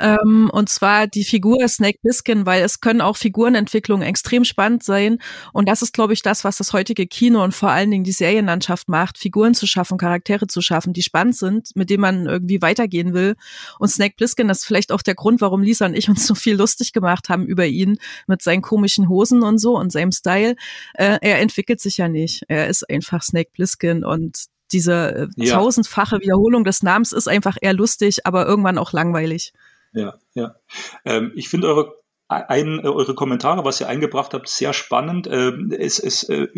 ähm, 0.00 0.50
und 0.52 0.68
zwar 0.68 1.06
die 1.06 1.24
Figur 1.24 1.68
Snake 1.68 1.98
Biskin, 2.02 2.46
weil 2.46 2.62
es 2.62 2.80
können 2.80 3.00
auch 3.00 3.16
Figurenentwicklungen 3.16 4.06
extrem 4.06 4.44
spannend 4.44 4.82
sein. 4.82 5.18
Und 5.52 5.68
das 5.68 5.82
ist, 5.82 5.92
glaube 5.92 6.12
ich, 6.12 6.22
das, 6.22 6.44
was 6.44 6.56
das 6.56 6.72
heutige 6.72 7.06
Kino 7.06 7.42
und 7.44 7.54
vor 7.54 7.70
allen 7.70 7.90
Dingen 7.90 8.04
die 8.04 8.12
Serienlandschaft 8.12 8.88
macht, 8.88 9.18
Figuren 9.18 9.54
zu 9.54 9.66
schaffen, 9.66 9.98
Charaktere 9.98 10.46
zu 10.46 10.60
schaffen, 10.62 10.92
die 10.92 11.02
spannend 11.02 11.36
sind, 11.36 11.70
mit 11.74 11.90
denen 11.90 12.00
man 12.00 12.26
irgendwie 12.26 12.60
weitergehen 12.60 13.14
will. 13.14 13.36
Und 13.78 13.88
Snake 13.88 14.14
Plissken 14.16 14.50
ist 14.50 14.66
vielleicht 14.66 14.90
auch 14.90 15.02
der 15.02 15.14
Grund, 15.14 15.40
warum 15.40 15.62
Lisa 15.62 15.86
und 15.86 15.94
ich 15.94 16.08
uns 16.08 16.26
so 16.26 16.34
viel 16.34 16.56
lustig 16.56 16.92
gemacht 16.92 17.28
haben 17.28 17.46
über 17.46 17.66
ihn 17.66 17.98
mit 18.26 18.42
seinen 18.42 18.62
komischen 18.62 19.08
Hosen 19.08 19.42
und 19.42 19.58
so 19.58 19.78
und 19.78 19.92
seinem 19.92 20.12
Style. 20.12 20.56
Äh, 20.94 21.18
er 21.20 21.40
entwickelt 21.40 21.80
sich 21.80 21.98
ja 21.98 22.08
nicht. 22.08 22.42
Er 22.48 22.68
ist 22.68 22.88
einfach 22.90 23.22
Snake 23.22 23.50
Plissken 23.52 24.04
und 24.04 24.46
diese 24.72 25.14
äh, 25.14 25.28
ja. 25.36 25.54
tausendfache 25.54 26.20
Wiederholung 26.20 26.64
des 26.64 26.82
Namens 26.82 27.12
ist 27.12 27.28
einfach 27.28 27.56
eher 27.60 27.72
lustig, 27.74 28.26
aber 28.26 28.46
irgendwann 28.46 28.78
auch 28.78 28.92
langweilig. 28.92 29.52
Ja, 29.94 30.18
ja. 30.34 30.56
Ähm, 31.04 31.32
ich 31.34 31.48
finde 31.48 31.68
eure, 31.68 31.94
ein, 32.28 32.80
eure 32.80 33.14
Kommentare, 33.14 33.64
was 33.64 33.80
ihr 33.80 33.88
eingebracht 33.88 34.34
habt, 34.34 34.48
sehr 34.48 34.72
spannend. 34.72 35.28
Ähm, 35.30 35.72
es 35.76 35.98
es 35.98 36.24
äh, 36.24 36.48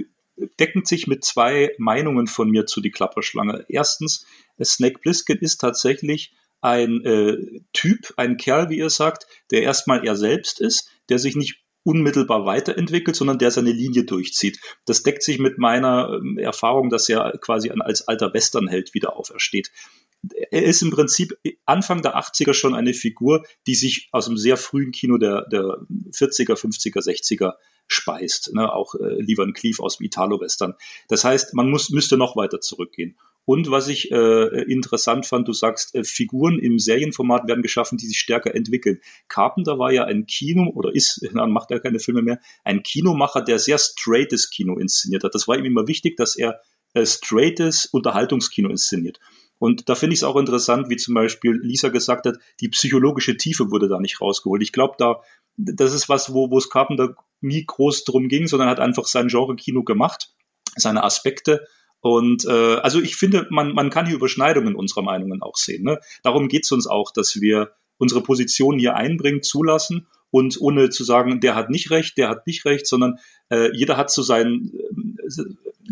decken 0.59 0.85
sich 0.85 1.07
mit 1.07 1.25
zwei 1.25 1.75
Meinungen 1.79 2.27
von 2.27 2.51
mir 2.51 2.67
zu 2.67 2.81
die 2.81 2.91
Klapperschlange. 2.91 3.65
Erstens, 3.69 4.27
Snake 4.63 4.99
Plissken 5.01 5.39
ist 5.39 5.61
tatsächlich 5.61 6.35
ein 6.61 7.05
äh, 7.05 7.61
Typ, 7.73 8.15
ein 8.17 8.37
Kerl, 8.37 8.71
wie 8.71 8.79
ihr 8.79 8.91
sagt, 8.91 9.27
der 9.51 9.63
erstmal 9.63 10.07
er 10.07 10.17
selbst 10.17 10.61
ist, 10.61 10.91
der 11.09 11.19
sich 11.19 11.37
nicht 11.37 11.63
unmittelbar 11.85 12.47
weiterentwickelt, 12.47 13.15
sondern 13.15 13.39
der 13.39 13.53
seine 13.53 13.71
Linie 13.71 14.05
durchzieht. 14.05 14.59
Das 14.87 15.05
deckt 15.05 15.23
sich 15.23 15.39
mit 15.39 15.59
meiner 15.59 16.15
ähm, 16.15 16.37
Erfahrung, 16.37 16.91
dass 16.91 17.09
er 17.09 17.39
quasi 17.41 17.71
als 17.71 18.09
alter 18.09 18.35
Westernheld 18.35 18.93
wieder 18.93 19.17
aufersteht. 19.17 19.71
Er 20.51 20.65
ist 20.65 20.83
im 20.83 20.91
Prinzip 20.91 21.39
Anfang 21.65 22.03
der 22.03 22.17
80er 22.17 22.55
schon 22.55 22.75
eine 22.75 22.95
Figur, 22.95 23.45
die 23.67 23.75
sich 23.75 24.09
aus 24.13 24.27
dem 24.27 24.37
sehr 24.37 24.57
frühen 24.57 24.93
Kino 24.93 25.19
der, 25.19 25.47
der 25.49 25.79
40er, 26.13 26.55
50er, 26.55 27.01
60er 27.01 27.55
speist. 27.87 28.53
Ne? 28.55 28.73
Auch 28.73 28.95
äh, 28.95 29.21
Lee 29.21 29.37
Van 29.37 29.53
Cleef 29.53 29.81
aus 29.81 29.99
dem 29.99 30.07
Italo-Western. 30.07 30.75
Das 31.09 31.25
heißt, 31.25 31.55
man 31.55 31.71
muss, 31.71 31.91
müsste 31.91 32.17
noch 32.17 32.37
weiter 32.37 32.61
zurückgehen. 32.61 33.17
Und 33.45 33.71
was 33.71 33.87
ich 33.87 34.11
äh, 34.11 34.63
interessant 34.63 35.25
fand, 35.25 35.47
du 35.47 35.53
sagst, 35.53 35.95
äh, 35.95 36.03
Figuren 36.03 36.59
im 36.59 36.81
Serienformat 36.81 37.47
werden 37.47 37.63
geschaffen, 37.63 37.97
die 37.97 38.07
sich 38.07 38.19
stärker 38.19 38.55
entwickeln. 38.55 39.01
Carpenter 39.29 39.79
war 39.79 39.93
ja 39.93 40.05
ein 40.05 40.27
Kino, 40.27 40.69
oder 40.75 40.93
ist, 40.93 41.21
na, 41.33 41.47
macht 41.47 41.71
er 41.71 41.79
keine 41.79 42.01
Filme 42.01 42.23
mehr, 42.23 42.41
ein 42.65 42.83
Kinomacher, 42.83 43.43
der 43.43 43.61
sehr 43.61 43.79
straightes 43.79 44.51
Kino 44.51 44.77
inszeniert 44.77 45.23
hat. 45.23 45.35
Das 45.35 45.47
war 45.47 45.57
ihm 45.57 45.65
immer 45.65 45.87
wichtig, 45.87 46.17
dass 46.17 46.35
er 46.37 46.61
äh, 46.95 47.07
straightes 47.07 47.87
Unterhaltungskino 47.87 48.69
inszeniert. 48.69 49.21
Und 49.59 49.89
da 49.89 49.95
finde 49.95 50.15
ich 50.15 50.21
es 50.21 50.25
auch 50.25 50.37
interessant, 50.37 50.91
wie 50.91 50.97
zum 50.97 51.15
Beispiel 51.15 51.59
Lisa 51.63 51.89
gesagt 51.89 52.27
hat, 52.27 52.37
die 52.61 52.69
psychologische 52.69 53.37
Tiefe 53.37 53.71
wurde 53.71 53.89
da 53.89 53.99
nicht 54.01 54.21
rausgeholt. 54.21 54.63
Ich 54.63 54.73
glaube, 54.73 54.97
da, 54.99 55.23
das 55.57 55.95
ist 55.95 56.09
was, 56.09 56.35
wo, 56.35 56.51
wo 56.51 56.59
es 56.59 56.69
Carpenter 56.69 57.15
nie 57.41 57.65
groß 57.65 58.05
drum 58.05 58.29
ging, 58.29 58.47
sondern 58.47 58.69
hat 58.69 58.81
einfach 58.81 59.07
sein 59.07 59.29
Genre-Kino 59.29 59.83
gemacht, 59.83 60.35
seine 60.77 61.05
Aspekte 61.05 61.67
und 62.07 62.45
äh, 62.45 62.77
also 62.77 63.01
ich 63.01 63.17
finde, 63.17 63.49
man, 63.51 63.73
man 63.73 63.91
kann 63.91 64.07
hier 64.07 64.15
Überschneidungen 64.15 64.77
unserer 64.77 65.03
Meinungen 65.03 65.43
auch 65.43 65.57
sehen. 65.57 65.83
Ne? 65.83 65.99
Darum 66.23 66.47
geht 66.47 66.65
es 66.65 66.71
uns 66.71 66.87
auch, 66.87 67.11
dass 67.13 67.41
wir 67.41 67.73
unsere 67.99 68.23
Position 68.23 68.79
hier 68.79 68.95
einbringen, 68.95 69.43
zulassen 69.43 70.07
und 70.31 70.61
ohne 70.61 70.91
zu 70.91 71.03
sagen, 71.03 71.41
der 71.41 71.57
hat 71.57 71.69
nicht 71.69 71.91
recht, 71.91 72.17
der 72.17 72.29
hat 72.29 72.47
nicht 72.47 72.65
recht, 72.65 72.87
sondern 72.87 73.17
äh, 73.51 73.75
jeder 73.75 73.97
hat 73.97 74.13
so 74.13 74.23
seinen, 74.23 74.73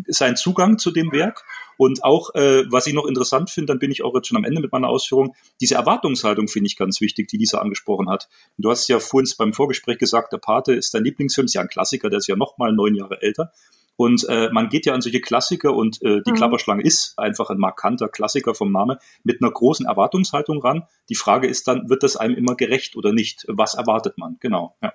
seinen 0.06 0.36
Zugang 0.36 0.78
zu 0.78 0.90
dem 0.90 1.12
Werk. 1.12 1.44
Und 1.76 2.04
auch, 2.04 2.34
äh, 2.34 2.64
was 2.70 2.86
ich 2.86 2.94
noch 2.94 3.06
interessant 3.06 3.50
finde, 3.50 3.72
dann 3.72 3.78
bin 3.78 3.90
ich 3.90 4.04
auch 4.04 4.14
jetzt 4.14 4.28
schon 4.28 4.36
am 4.36 4.44
Ende 4.44 4.60
mit 4.60 4.70
meiner 4.70 4.88
Ausführung, 4.88 5.34
diese 5.60 5.74
Erwartungshaltung 5.74 6.46
finde 6.46 6.68
ich 6.68 6.76
ganz 6.76 7.00
wichtig, 7.00 7.28
die 7.28 7.36
Lisa 7.36 7.58
angesprochen 7.58 8.08
hat. 8.08 8.28
Du 8.58 8.70
hast 8.70 8.86
ja 8.88 9.00
vorhin 9.00 9.30
beim 9.38 9.52
Vorgespräch 9.52 9.98
gesagt, 9.98 10.32
der 10.32 10.38
Pate 10.38 10.72
ist 10.72 10.94
dein 10.94 11.04
Lieblingsfilm, 11.04 11.46
ist 11.46 11.54
ja 11.54 11.62
ein 11.62 11.68
Klassiker, 11.68 12.10
der 12.10 12.18
ist 12.18 12.28
ja 12.28 12.36
noch 12.36 12.58
mal 12.58 12.72
neun 12.72 12.94
Jahre 12.94 13.22
älter. 13.22 13.52
Und 13.96 14.28
äh, 14.28 14.50
man 14.50 14.68
geht 14.68 14.86
ja 14.86 14.94
an 14.94 15.00
solche 15.00 15.20
Klassiker 15.20 15.74
und 15.74 16.02
äh, 16.02 16.20
die 16.26 16.32
mhm. 16.32 16.36
Klapperschlange 16.36 16.82
ist 16.82 17.16
einfach 17.16 17.50
ein 17.50 17.58
markanter 17.58 18.08
Klassiker 18.08 18.54
vom 18.54 18.72
Name 18.72 18.98
mit 19.22 19.40
einer 19.40 19.52
großen 19.52 19.86
Erwartungshaltung 19.86 20.60
ran. 20.60 20.84
Die 21.08 21.14
Frage 21.14 21.46
ist 21.46 21.68
dann, 21.68 21.88
wird 21.88 22.02
das 22.02 22.16
einem 22.16 22.34
immer 22.34 22.56
gerecht 22.56 22.96
oder 22.96 23.12
nicht? 23.12 23.44
Was 23.48 23.74
erwartet 23.74 24.18
man? 24.18 24.36
Genau. 24.40 24.76
Ja. 24.82 24.92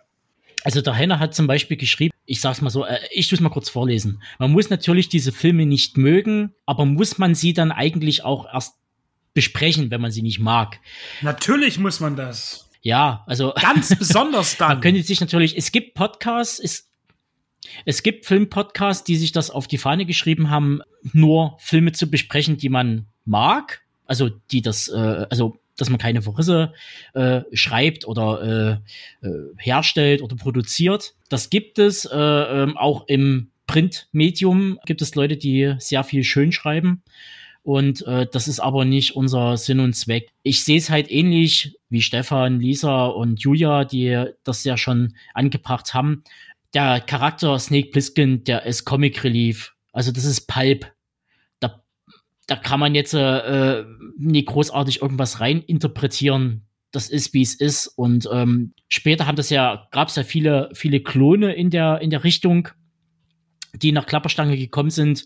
Also 0.63 0.81
der 0.81 0.93
Henner 0.93 1.19
hat 1.19 1.33
zum 1.33 1.47
Beispiel 1.47 1.77
geschrieben, 1.77 2.13
ich 2.29 2.41
sag's 2.41 2.61
mal 2.61 2.69
so, 2.69 2.85
äh, 2.85 2.99
ich 3.11 3.31
muss 3.31 3.41
mal 3.41 3.49
kurz 3.49 3.69
vorlesen. 3.69 4.21
Man 4.37 4.51
muss 4.51 4.69
natürlich 4.69 5.09
diese 5.09 5.31
Filme 5.31 5.65
nicht 5.65 5.97
mögen, 5.97 6.53
aber 6.65 6.85
muss 6.85 7.17
man 7.17 7.33
sie 7.33 7.53
dann 7.53 7.71
eigentlich 7.71 8.23
auch 8.23 8.45
erst 8.53 8.75
besprechen, 9.33 9.89
wenn 9.89 9.99
man 9.99 10.11
sie 10.11 10.21
nicht 10.21 10.39
mag? 10.39 10.79
Natürlich 11.21 11.79
muss 11.79 11.99
man 11.99 12.15
das. 12.15 12.69
Ja, 12.81 13.23
also 13.25 13.53
ganz 13.61 13.95
besonders 13.97 14.57
dann. 14.57 14.69
man 14.69 14.81
könnte 14.81 15.01
sich 15.01 15.19
natürlich, 15.19 15.57
es 15.57 15.71
gibt 15.71 15.95
Podcasts, 15.95 16.59
es 16.59 16.85
es 17.85 18.03
gibt 18.03 18.25
Filmpodcasts, 18.25 19.03
die 19.03 19.17
sich 19.17 19.31
das 19.31 19.51
auf 19.51 19.67
die 19.67 19.77
Fahne 19.77 20.05
geschrieben 20.05 20.49
haben, 20.49 20.81
nur 21.13 21.57
Filme 21.59 21.91
zu 21.91 22.09
besprechen, 22.09 22.57
die 22.57 22.69
man 22.69 23.07
mag. 23.25 23.81
Also 24.05 24.29
die 24.29 24.61
das, 24.61 24.87
äh, 24.87 25.27
also 25.29 25.59
dass 25.81 25.89
man 25.89 25.99
keine 25.99 26.21
Verrisse 26.21 26.73
äh, 27.13 27.41
schreibt 27.53 28.07
oder 28.07 28.81
äh, 29.21 29.27
äh, 29.27 29.31
herstellt 29.57 30.21
oder 30.21 30.35
produziert. 30.35 31.13
Das 31.29 31.49
gibt 31.49 31.79
es 31.79 32.05
äh, 32.05 32.17
ähm, 32.17 32.77
auch 32.77 33.07
im 33.07 33.51
Printmedium 33.67 34.79
gibt 34.85 35.01
es 35.01 35.13
Leute, 35.13 35.37
die 35.37 35.75
sehr 35.77 36.03
viel 36.03 36.23
schön 36.23 36.51
schreiben. 36.51 37.03
Und 37.61 38.01
äh, 38.07 38.25
das 38.31 38.47
ist 38.47 38.59
aber 38.59 38.83
nicht 38.83 39.15
unser 39.15 39.57
Sinn 39.57 39.79
und 39.79 39.93
Zweck. 39.93 40.29
Ich 40.41 40.63
sehe 40.63 40.79
es 40.79 40.89
halt 40.89 41.11
ähnlich 41.11 41.77
wie 41.89 42.01
Stefan, 42.01 42.59
Lisa 42.59 43.05
und 43.05 43.41
Julia, 43.41 43.85
die 43.85 44.25
das 44.43 44.63
ja 44.63 44.75
schon 44.75 45.13
angebracht 45.35 45.93
haben 45.93 46.23
der 46.73 47.01
Charakter 47.01 47.57
Snake 47.59 47.89
Plissken, 47.89 48.43
der 48.43 48.65
ist 48.65 48.85
Comic 48.85 49.23
Relief. 49.23 49.73
Also 49.91 50.11
das 50.11 50.25
ist 50.25 50.47
Pulp. 50.47 50.91
Da, 52.49 52.55
kann 52.55 52.79
man 52.79 52.95
jetzt 52.95 53.13
äh, 53.13 53.83
nie 54.17 54.43
großartig 54.43 55.01
irgendwas 55.01 55.39
rein 55.39 55.61
interpretieren. 55.61 56.65
Das 56.91 57.09
ist, 57.09 57.33
wie 57.33 57.41
es 57.41 57.55
ist. 57.55 57.87
Und 57.87 58.27
ähm, 58.31 58.73
später 58.87 59.27
haben 59.27 59.35
das 59.35 59.49
ja, 59.49 59.87
gab 59.91 60.07
es 60.07 60.15
ja 60.15 60.23
viele, 60.23 60.69
viele 60.73 61.01
Klone 61.01 61.53
in 61.53 61.69
der, 61.69 62.01
in 62.01 62.09
der 62.09 62.23
Richtung, 62.23 62.69
die 63.73 63.91
nach 63.91 64.05
Klapperstange 64.05 64.57
gekommen 64.57 64.89
sind. 64.89 65.25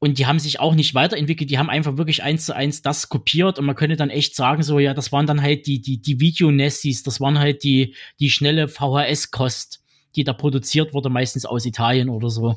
Und 0.00 0.18
die 0.18 0.26
haben 0.26 0.38
sich 0.38 0.60
auch 0.60 0.74
nicht 0.74 0.94
weiterentwickelt, 0.94 1.50
die 1.50 1.58
haben 1.58 1.70
einfach 1.70 1.96
wirklich 1.96 2.22
eins 2.22 2.46
zu 2.46 2.54
eins 2.54 2.82
das 2.82 3.08
kopiert 3.08 3.58
und 3.58 3.64
man 3.64 3.74
könnte 3.74 3.96
dann 3.96 4.10
echt 4.10 4.36
sagen, 4.36 4.62
so, 4.62 4.78
ja, 4.78 4.94
das 4.94 5.10
waren 5.10 5.26
dann 5.26 5.42
halt 5.42 5.66
die, 5.66 5.80
die, 5.80 6.00
die 6.00 6.20
Videonessis, 6.20 7.02
das 7.02 7.20
waren 7.20 7.38
halt 7.38 7.64
die, 7.64 7.96
die 8.20 8.30
schnelle 8.30 8.68
VHS-Kost 8.68 9.82
die 10.16 10.24
da 10.24 10.32
produziert 10.32 10.94
wurde, 10.94 11.10
meistens 11.10 11.44
aus 11.44 11.66
Italien 11.66 12.08
oder 12.08 12.30
so. 12.30 12.56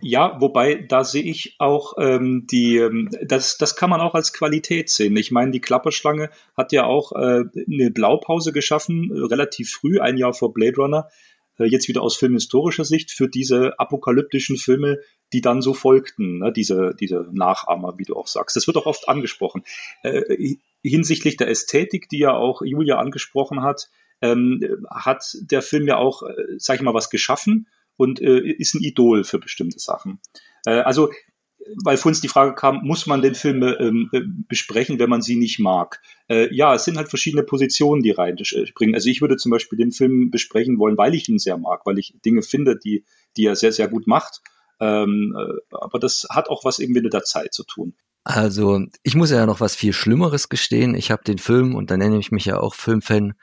Ja, 0.00 0.40
wobei 0.40 0.74
da 0.74 1.04
sehe 1.04 1.22
ich 1.22 1.56
auch 1.58 1.94
ähm, 1.98 2.46
die, 2.50 2.76
ähm, 2.76 3.10
das, 3.22 3.58
das 3.58 3.76
kann 3.76 3.90
man 3.90 4.00
auch 4.00 4.14
als 4.14 4.32
Qualität 4.32 4.88
sehen. 4.90 5.16
Ich 5.16 5.30
meine, 5.30 5.50
die 5.50 5.60
Klapperschlange 5.60 6.30
hat 6.56 6.72
ja 6.72 6.84
auch 6.84 7.12
äh, 7.12 7.44
eine 7.54 7.90
Blaupause 7.90 8.52
geschaffen, 8.52 9.10
relativ 9.12 9.70
früh, 9.70 10.00
ein 10.00 10.16
Jahr 10.16 10.32
vor 10.32 10.52
Blade 10.52 10.76
Runner, 10.76 11.08
äh, 11.58 11.64
jetzt 11.64 11.88
wieder 11.88 12.02
aus 12.02 12.16
filmhistorischer 12.16 12.84
Sicht, 12.84 13.10
für 13.10 13.28
diese 13.28 13.78
apokalyptischen 13.78 14.56
Filme, 14.56 14.98
die 15.32 15.40
dann 15.40 15.62
so 15.62 15.74
folgten, 15.74 16.38
ne? 16.38 16.52
diese, 16.52 16.94
diese 16.98 17.26
Nachahmer, 17.32 17.94
wie 17.98 18.04
du 18.04 18.16
auch 18.16 18.26
sagst. 18.26 18.56
Das 18.56 18.66
wird 18.66 18.76
auch 18.76 18.86
oft 18.86 19.08
angesprochen. 19.08 19.62
Äh, 20.02 20.56
hinsichtlich 20.82 21.36
der 21.36 21.48
Ästhetik, 21.48 22.08
die 22.08 22.18
ja 22.18 22.34
auch 22.34 22.62
Julia 22.62 22.96
angesprochen 22.96 23.62
hat, 23.62 23.90
ähm, 24.20 24.86
hat 24.90 25.36
der 25.40 25.62
Film 25.62 25.86
ja 25.86 25.96
auch, 25.96 26.22
äh, 26.22 26.34
sag 26.58 26.76
ich 26.76 26.82
mal, 26.82 26.94
was 26.94 27.10
geschaffen 27.10 27.68
und 27.96 28.20
äh, 28.20 28.40
ist 28.40 28.74
ein 28.74 28.82
Idol 28.82 29.24
für 29.24 29.38
bestimmte 29.38 29.78
Sachen. 29.78 30.20
Äh, 30.66 30.80
also, 30.80 31.10
weil 31.84 31.96
vor 31.96 32.10
uns 32.10 32.20
die 32.20 32.28
Frage 32.28 32.54
kam, 32.54 32.80
muss 32.82 33.06
man 33.06 33.22
den 33.22 33.34
Film 33.34 33.62
ähm, 33.62 34.08
äh, 34.12 34.22
besprechen, 34.48 34.98
wenn 34.98 35.10
man 35.10 35.22
sie 35.22 35.36
nicht 35.36 35.58
mag? 35.58 36.00
Äh, 36.28 36.52
ja, 36.54 36.74
es 36.74 36.84
sind 36.84 36.96
halt 36.96 37.08
verschiedene 37.08 37.42
Positionen, 37.42 38.02
die 38.02 38.10
reinspringen. 38.10 38.94
Also 38.94 39.08
ich 39.08 39.20
würde 39.20 39.36
zum 39.36 39.50
Beispiel 39.50 39.78
den 39.78 39.92
Film 39.92 40.30
besprechen 40.30 40.78
wollen, 40.78 40.96
weil 40.96 41.14
ich 41.14 41.28
ihn 41.28 41.38
sehr 41.38 41.58
mag, 41.58 41.82
weil 41.84 41.98
ich 41.98 42.14
Dinge 42.24 42.42
finde, 42.42 42.78
die, 42.78 43.04
die 43.36 43.44
er 43.44 43.56
sehr, 43.56 43.72
sehr 43.72 43.88
gut 43.88 44.06
macht. 44.06 44.40
Ähm, 44.80 45.36
äh, 45.38 45.76
aber 45.76 45.98
das 45.98 46.26
hat 46.30 46.48
auch 46.48 46.64
was 46.64 46.78
irgendwie 46.78 47.02
mit 47.02 47.12
der 47.12 47.24
Zeit 47.24 47.52
zu 47.52 47.64
tun. 47.64 47.94
Also, 48.24 48.80
ich 49.02 49.14
muss 49.14 49.30
ja 49.30 49.46
noch 49.46 49.60
was 49.60 49.74
viel 49.74 49.92
Schlimmeres 49.92 50.48
gestehen. 50.48 50.94
Ich 50.94 51.10
habe 51.10 51.24
den 51.24 51.38
Film, 51.38 51.74
und 51.74 51.90
da 51.90 51.96
nenne 51.96 52.18
ich 52.18 52.30
mich 52.30 52.44
ja 52.44 52.58
auch 52.58 52.74
Filmfan, 52.74 53.34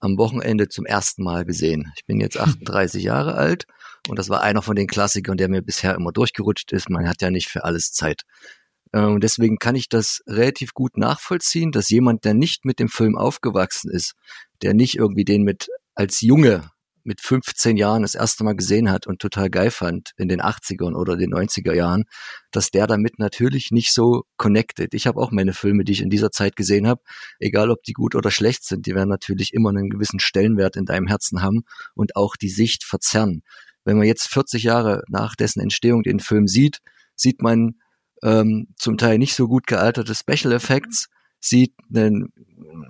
am 0.00 0.18
Wochenende 0.18 0.68
zum 0.68 0.86
ersten 0.86 1.22
Mal 1.22 1.44
gesehen. 1.44 1.92
Ich 1.96 2.04
bin 2.04 2.20
jetzt 2.20 2.38
38 2.40 3.02
Jahre 3.02 3.34
alt 3.34 3.64
und 4.08 4.18
das 4.18 4.28
war 4.28 4.42
einer 4.42 4.62
von 4.62 4.76
den 4.76 4.86
Klassikern, 4.86 5.36
der 5.36 5.48
mir 5.48 5.62
bisher 5.62 5.94
immer 5.94 6.12
durchgerutscht 6.12 6.72
ist. 6.72 6.90
Man 6.90 7.08
hat 7.08 7.22
ja 7.22 7.30
nicht 7.30 7.48
für 7.48 7.64
alles 7.64 7.92
Zeit. 7.92 8.22
Äh, 8.92 9.00
und 9.00 9.22
deswegen 9.22 9.58
kann 9.58 9.74
ich 9.74 9.88
das 9.88 10.22
relativ 10.26 10.74
gut 10.74 10.96
nachvollziehen, 10.96 11.72
dass 11.72 11.88
jemand, 11.90 12.24
der 12.24 12.34
nicht 12.34 12.64
mit 12.64 12.78
dem 12.78 12.88
Film 12.88 13.16
aufgewachsen 13.16 13.90
ist, 13.90 14.14
der 14.62 14.74
nicht 14.74 14.96
irgendwie 14.96 15.24
den 15.24 15.42
mit 15.42 15.68
als 15.94 16.20
Junge 16.20 16.70
mit 17.06 17.20
15 17.20 17.76
Jahren 17.76 18.02
das 18.02 18.14
erste 18.14 18.44
Mal 18.44 18.54
gesehen 18.54 18.90
hat 18.90 19.06
und 19.06 19.20
total 19.20 19.48
geil 19.48 19.70
fand 19.70 20.10
in 20.16 20.28
den 20.28 20.40
80ern 20.40 20.94
oder 20.94 21.16
den 21.16 21.32
90er 21.32 21.74
Jahren, 21.74 22.04
dass 22.50 22.70
der 22.70 22.86
damit 22.86 23.18
natürlich 23.18 23.70
nicht 23.70 23.92
so 23.92 24.24
connected. 24.36 24.94
Ich 24.94 25.06
habe 25.06 25.20
auch 25.20 25.30
meine 25.30 25.52
Filme, 25.52 25.84
die 25.84 25.92
ich 25.92 26.02
in 26.02 26.10
dieser 26.10 26.30
Zeit 26.30 26.56
gesehen 26.56 26.86
habe, 26.86 27.00
egal 27.38 27.70
ob 27.70 27.82
die 27.82 27.92
gut 27.92 28.14
oder 28.14 28.30
schlecht 28.30 28.64
sind, 28.64 28.86
die 28.86 28.94
werden 28.94 29.08
natürlich 29.08 29.54
immer 29.54 29.70
einen 29.70 29.90
gewissen 29.90 30.20
Stellenwert 30.20 30.76
in 30.76 30.84
deinem 30.84 31.06
Herzen 31.06 31.42
haben 31.42 31.62
und 31.94 32.16
auch 32.16 32.36
die 32.36 32.50
Sicht 32.50 32.84
verzerren. 32.84 33.42
Wenn 33.84 33.96
man 33.96 34.06
jetzt 34.06 34.28
40 34.28 34.64
Jahre 34.64 35.02
nach 35.08 35.36
dessen 35.36 35.60
Entstehung 35.60 36.02
den 36.02 36.20
Film 36.20 36.48
sieht, 36.48 36.80
sieht 37.14 37.40
man 37.40 37.76
ähm, 38.22 38.68
zum 38.76 38.98
Teil 38.98 39.18
nicht 39.18 39.34
so 39.34 39.46
gut 39.46 39.66
gealterte 39.66 40.14
Special 40.14 40.52
Effects, 40.52 41.06
sieht 41.40 41.74
einen 41.94 42.32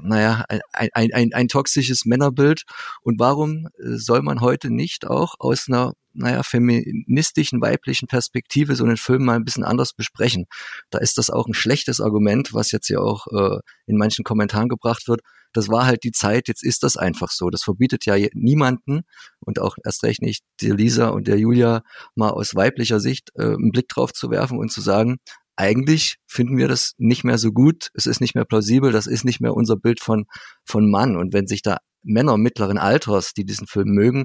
naja, 0.03 0.45
ein, 0.49 0.61
ein, 0.73 1.12
ein, 1.12 1.33
ein 1.33 1.49
toxisches 1.49 2.05
Männerbild. 2.05 2.62
Und 3.03 3.19
warum 3.19 3.67
äh, 3.79 3.97
soll 3.97 4.23
man 4.23 4.41
heute 4.41 4.71
nicht 4.71 5.07
auch 5.07 5.35
aus 5.38 5.67
einer 5.69 5.93
naja, 6.19 6.43
feministischen, 6.43 7.61
weiblichen 7.61 8.09
Perspektive 8.09 8.75
so 8.75 8.85
einen 8.85 8.97
Film 8.97 9.25
mal 9.25 9.37
ein 9.37 9.45
bisschen 9.45 9.65
anders 9.65 9.93
besprechen. 9.93 10.47
Da 10.91 10.99
ist 10.99 11.19
das 11.19 11.29
auch 11.29 11.47
ein 11.47 11.55
schlechtes 11.55 12.00
Argument, 12.00 12.55
was 12.55 12.73
jetzt 12.73 12.88
ja 12.88 13.00
auch 13.00 13.26
äh, 13.26 13.59
in 13.87 13.99
manchen 13.99 14.25
Kommentaren 14.25 14.69
gebracht 14.69 15.09
wird. 15.09 15.21
Das 15.53 15.69
war 15.69 15.87
halt 15.87 16.05
die 16.05 16.12
Zeit, 16.12 16.49
jetzt 16.49 16.65
ist 16.65 16.83
das 16.83 16.97
einfach 16.97 17.31
so. 17.31 17.50
Das 17.50 17.62
verbietet 17.62 18.07
ja 18.07 18.17
niemanden 18.33 19.03
und 19.41 19.59
auch 19.59 19.76
erst 19.85 20.03
recht 20.05 20.23
nicht 20.23 20.43
der 20.62 20.75
Lisa 20.75 21.09
und 21.09 21.29
der 21.29 21.38
Julia 21.38 21.83
mal 22.15 22.31
aus 22.31 22.55
weiblicher 22.55 23.00
Sicht 23.00 23.31
äh, 23.35 23.43
einen 23.43 23.73
Blick 23.73 23.88
drauf 23.88 24.12
zu 24.12 24.31
werfen 24.31 24.59
und 24.59 24.73
zu 24.73 24.81
sagen, 24.81 25.19
eigentlich 25.57 26.17
finden 26.27 26.59
wir 26.59 26.69
das 26.69 26.93
nicht 26.99 27.25
mehr 27.25 27.39
so 27.39 27.53
gut, 27.53 27.91
es 27.95 28.07
ist 28.07 28.21
nicht 28.21 28.35
mehr 28.35 28.45
plausibel, 28.45 28.93
das 28.93 29.07
ist 29.07 29.25
nicht 29.25 29.41
mehr 29.41 29.55
unser 29.55 29.77
Bild 29.77 30.01
von, 30.01 30.27
von 30.65 30.91
Mann. 30.91 31.17
Und 31.17 31.33
wenn 31.33 31.47
sich 31.47 31.63
da 31.63 31.79
Männer 32.03 32.37
mittleren 32.37 32.79
Alters, 32.79 33.33
die 33.33 33.45
diesen 33.45 33.67
Film 33.67 33.89
mögen, 33.89 34.25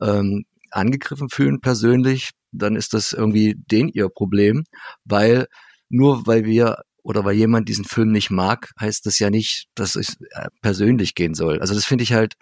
ähm, 0.00 0.44
angegriffen 0.70 1.28
fühlen 1.28 1.60
persönlich, 1.60 2.30
dann 2.52 2.76
ist 2.76 2.94
das 2.94 3.12
irgendwie 3.12 3.56
den 3.56 3.88
ihr 3.88 4.08
Problem, 4.08 4.64
weil 5.04 5.46
nur 5.88 6.26
weil 6.26 6.44
wir 6.44 6.82
oder 7.02 7.24
weil 7.24 7.36
jemand 7.36 7.68
diesen 7.68 7.84
Film 7.84 8.12
nicht 8.12 8.30
mag, 8.30 8.70
heißt 8.80 9.06
das 9.06 9.18
ja 9.18 9.30
nicht, 9.30 9.66
dass 9.74 9.96
es 9.96 10.16
äh, 10.30 10.48
persönlich 10.60 11.14
gehen 11.14 11.34
soll. 11.34 11.60
Also 11.60 11.74
das 11.74 11.86
finde 11.86 12.04
ich 12.04 12.12
halt 12.12 12.34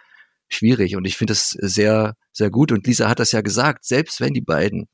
schwierig 0.48 0.96
und 0.96 1.04
ich 1.06 1.16
finde 1.16 1.32
es 1.32 1.50
sehr, 1.50 2.14
sehr 2.32 2.50
gut. 2.50 2.72
Und 2.72 2.86
Lisa 2.86 3.08
hat 3.08 3.20
das 3.20 3.32
ja 3.32 3.40
gesagt, 3.40 3.84
selbst 3.84 4.20
wenn 4.20 4.32
die 4.32 4.40
beiden 4.40 4.88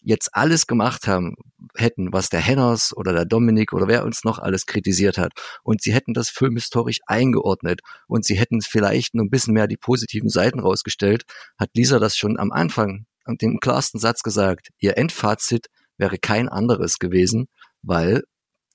jetzt 0.00 0.30
alles 0.34 0.66
gemacht 0.66 1.06
haben, 1.06 1.34
hätten, 1.76 2.12
was 2.12 2.28
der 2.28 2.40
Henners 2.40 2.96
oder 2.96 3.12
der 3.12 3.24
Dominik 3.24 3.72
oder 3.72 3.88
wer 3.88 4.04
uns 4.04 4.24
noch 4.24 4.38
alles 4.38 4.66
kritisiert 4.66 5.18
hat, 5.18 5.32
und 5.62 5.82
sie 5.82 5.92
hätten 5.92 6.14
das 6.14 6.30
filmhistorisch 6.30 7.00
eingeordnet 7.06 7.80
und 8.06 8.24
sie 8.24 8.38
hätten 8.38 8.60
vielleicht 8.60 9.14
nur 9.14 9.24
ein 9.24 9.30
bisschen 9.30 9.54
mehr 9.54 9.66
die 9.66 9.76
positiven 9.76 10.28
Seiten 10.28 10.60
rausgestellt, 10.60 11.24
hat 11.58 11.70
Lisa 11.74 11.98
das 11.98 12.16
schon 12.16 12.38
am 12.38 12.52
Anfang 12.52 13.06
und 13.24 13.42
dem 13.42 13.60
klarsten 13.60 14.00
Satz 14.00 14.22
gesagt, 14.22 14.68
ihr 14.78 14.96
Endfazit 14.96 15.66
wäre 15.98 16.18
kein 16.18 16.48
anderes 16.48 16.98
gewesen, 16.98 17.48
weil 17.82 18.22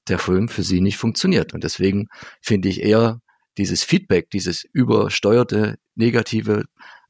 der 0.07 0.19
Film 0.19 0.49
für 0.49 0.63
sie 0.63 0.81
nicht 0.81 0.97
funktioniert. 0.97 1.53
Und 1.53 1.63
deswegen 1.63 2.07
finde 2.41 2.69
ich 2.69 2.81
eher 2.81 3.19
dieses 3.57 3.83
Feedback, 3.83 4.29
dieses 4.29 4.63
übersteuerte, 4.73 5.77
negative, 5.95 6.65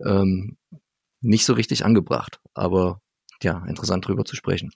ähm, 0.05 0.57
nicht 1.21 1.45
so 1.45 1.53
richtig 1.53 1.85
angebracht. 1.85 2.39
Aber 2.53 2.99
ja, 3.43 3.63
interessant 3.67 4.07
drüber 4.07 4.25
zu 4.25 4.35
sprechen. 4.35 4.71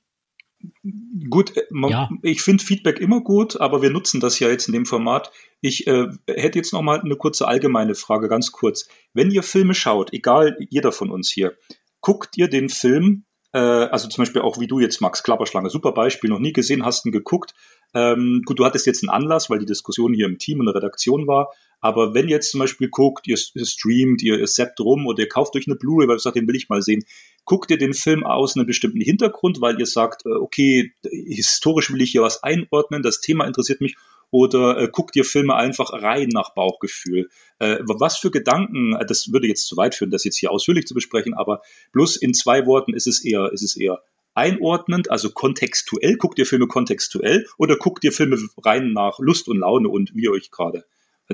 Gut, 1.29 1.55
äh, 1.55 1.63
man, 1.69 1.91
ja. 1.91 2.09
ich 2.21 2.41
finde 2.41 2.63
Feedback 2.63 2.99
immer 2.99 3.21
gut, 3.21 3.59
aber 3.59 3.81
wir 3.81 3.89
nutzen 3.89 4.19
das 4.19 4.39
ja 4.39 4.49
jetzt 4.49 4.67
in 4.67 4.73
dem 4.73 4.85
Format. 4.85 5.31
Ich 5.61 5.87
äh, 5.87 6.07
hätte 6.27 6.57
jetzt 6.57 6.73
noch 6.73 6.81
mal 6.81 6.99
eine 6.99 7.15
kurze 7.15 7.47
allgemeine 7.47 7.95
Frage, 7.95 8.27
ganz 8.27 8.51
kurz. 8.51 8.87
Wenn 9.13 9.31
ihr 9.31 9.43
Filme 9.43 9.73
schaut, 9.73 10.13
egal 10.13 10.57
jeder 10.69 10.91
von 10.91 11.11
uns 11.11 11.31
hier, 11.31 11.57
guckt 12.01 12.37
ihr 12.37 12.47
den 12.47 12.69
Film, 12.69 13.25
äh, 13.53 13.59
also 13.59 14.07
zum 14.07 14.23
Beispiel 14.23 14.41
auch 14.41 14.59
wie 14.59 14.67
du 14.67 14.79
jetzt, 14.79 15.01
Max 15.01 15.23
Klapperschlange, 15.23 15.69
super 15.69 15.91
Beispiel, 15.91 16.29
noch 16.29 16.39
nie 16.39 16.53
gesehen, 16.53 16.85
hast 16.85 17.05
ihn 17.05 17.11
geguckt. 17.11 17.53
Ähm, 17.93 18.41
gut, 18.45 18.59
du 18.59 18.65
hattest 18.65 18.85
jetzt 18.85 19.03
einen 19.03 19.09
Anlass, 19.09 19.49
weil 19.49 19.59
die 19.59 19.65
Diskussion 19.65 20.13
hier 20.13 20.25
im 20.25 20.37
Team 20.37 20.59
und 20.59 20.65
der 20.65 20.75
Redaktion 20.75 21.27
war. 21.27 21.51
Aber 21.79 22.13
wenn 22.13 22.27
ihr 22.27 22.35
jetzt 22.35 22.51
zum 22.51 22.59
Beispiel 22.59 22.89
guckt, 22.89 23.27
ihr, 23.27 23.37
streamt, 23.37 24.23
ihr, 24.23 24.43
zappt 24.45 24.79
rum 24.79 25.05
oder 25.05 25.23
ihr 25.23 25.29
kauft 25.29 25.55
euch 25.55 25.67
eine 25.67 25.75
Blu-ray, 25.75 26.07
weil 26.07 26.17
ihr 26.17 26.19
sagt, 26.19 26.35
den 26.35 26.47
will 26.47 26.55
ich 26.55 26.69
mal 26.69 26.81
sehen, 26.81 27.03
guckt 27.45 27.69
ihr 27.69 27.77
den 27.77 27.93
Film 27.93 28.23
aus 28.23 28.55
einem 28.55 28.65
bestimmten 28.65 29.01
Hintergrund, 29.01 29.61
weil 29.61 29.79
ihr 29.79 29.85
sagt, 29.85 30.25
äh, 30.25 30.29
okay, 30.29 30.91
historisch 31.03 31.91
will 31.91 32.01
ich 32.01 32.11
hier 32.11 32.23
was 32.23 32.43
einordnen, 32.43 33.03
das 33.03 33.21
Thema 33.21 33.45
interessiert 33.45 33.81
mich, 33.81 33.95
oder 34.29 34.77
äh, 34.77 34.89
guckt 34.91 35.15
ihr 35.15 35.23
Filme 35.23 35.55
einfach 35.55 35.93
rein 35.93 36.29
nach 36.29 36.53
Bauchgefühl? 36.53 37.29
Äh, 37.59 37.77
was 37.83 38.17
für 38.17 38.31
Gedanken, 38.31 38.93
äh, 38.93 39.05
das 39.05 39.31
würde 39.31 39.47
jetzt 39.47 39.67
zu 39.67 39.77
weit 39.77 39.95
führen, 39.95 40.11
das 40.11 40.23
jetzt 40.23 40.37
hier 40.37 40.51
ausführlich 40.51 40.85
zu 40.87 40.93
besprechen, 40.93 41.33
aber 41.33 41.61
bloß 41.93 42.17
in 42.17 42.33
zwei 42.33 42.65
Worten 42.65 42.93
ist 42.93 43.07
es 43.07 43.23
eher, 43.23 43.51
ist 43.53 43.63
es 43.63 43.77
eher 43.77 44.01
einordnend, 44.33 45.09
also 45.09 45.31
kontextuell, 45.31 46.17
guckt 46.17 46.37
ihr 46.37 46.45
Filme 46.45 46.67
kontextuell 46.67 47.47
oder 47.57 47.77
guckt 47.77 48.03
ihr 48.03 48.11
Filme 48.11 48.37
rein 48.57 48.93
nach 48.93 49.19
Lust 49.19 49.47
und 49.47 49.59
Laune 49.59 49.89
und 49.89 50.13
wie 50.15 50.23
ihr 50.23 50.31
euch 50.31 50.51
gerade 50.51 50.85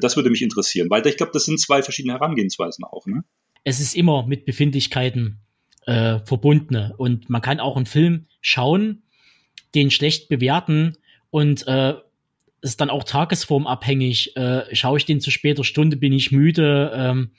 das 0.01 0.15
würde 0.15 0.29
mich 0.29 0.41
interessieren, 0.41 0.89
weil 0.89 1.05
ich 1.05 1.17
glaube, 1.17 1.31
das 1.33 1.45
sind 1.45 1.59
zwei 1.59 1.83
verschiedene 1.83 2.13
Herangehensweisen 2.13 2.83
auch. 2.83 3.05
Ne? 3.05 3.23
Es 3.63 3.79
ist 3.79 3.95
immer 3.95 4.25
mit 4.25 4.45
Befindlichkeiten 4.45 5.39
äh, 5.85 6.19
verbunden 6.19 6.91
und 6.97 7.29
man 7.29 7.41
kann 7.41 7.59
auch 7.59 7.75
einen 7.75 7.85
Film 7.85 8.27
schauen, 8.41 9.03
den 9.75 9.91
schlecht 9.91 10.29
bewerten 10.29 10.97
und 11.29 11.67
äh, 11.67 11.95
ist 12.61 12.79
dann 12.79 12.89
auch 12.89 13.03
tagesformabhängig. 13.03 14.35
Äh, 14.35 14.73
schaue 14.75 14.97
ich 14.97 15.05
den 15.05 15.19
zu 15.19 15.31
später 15.31 15.63
Stunde, 15.63 15.97
bin 15.97 16.13
ich 16.13 16.31
müde, 16.31 16.91
ähm, 16.95 17.31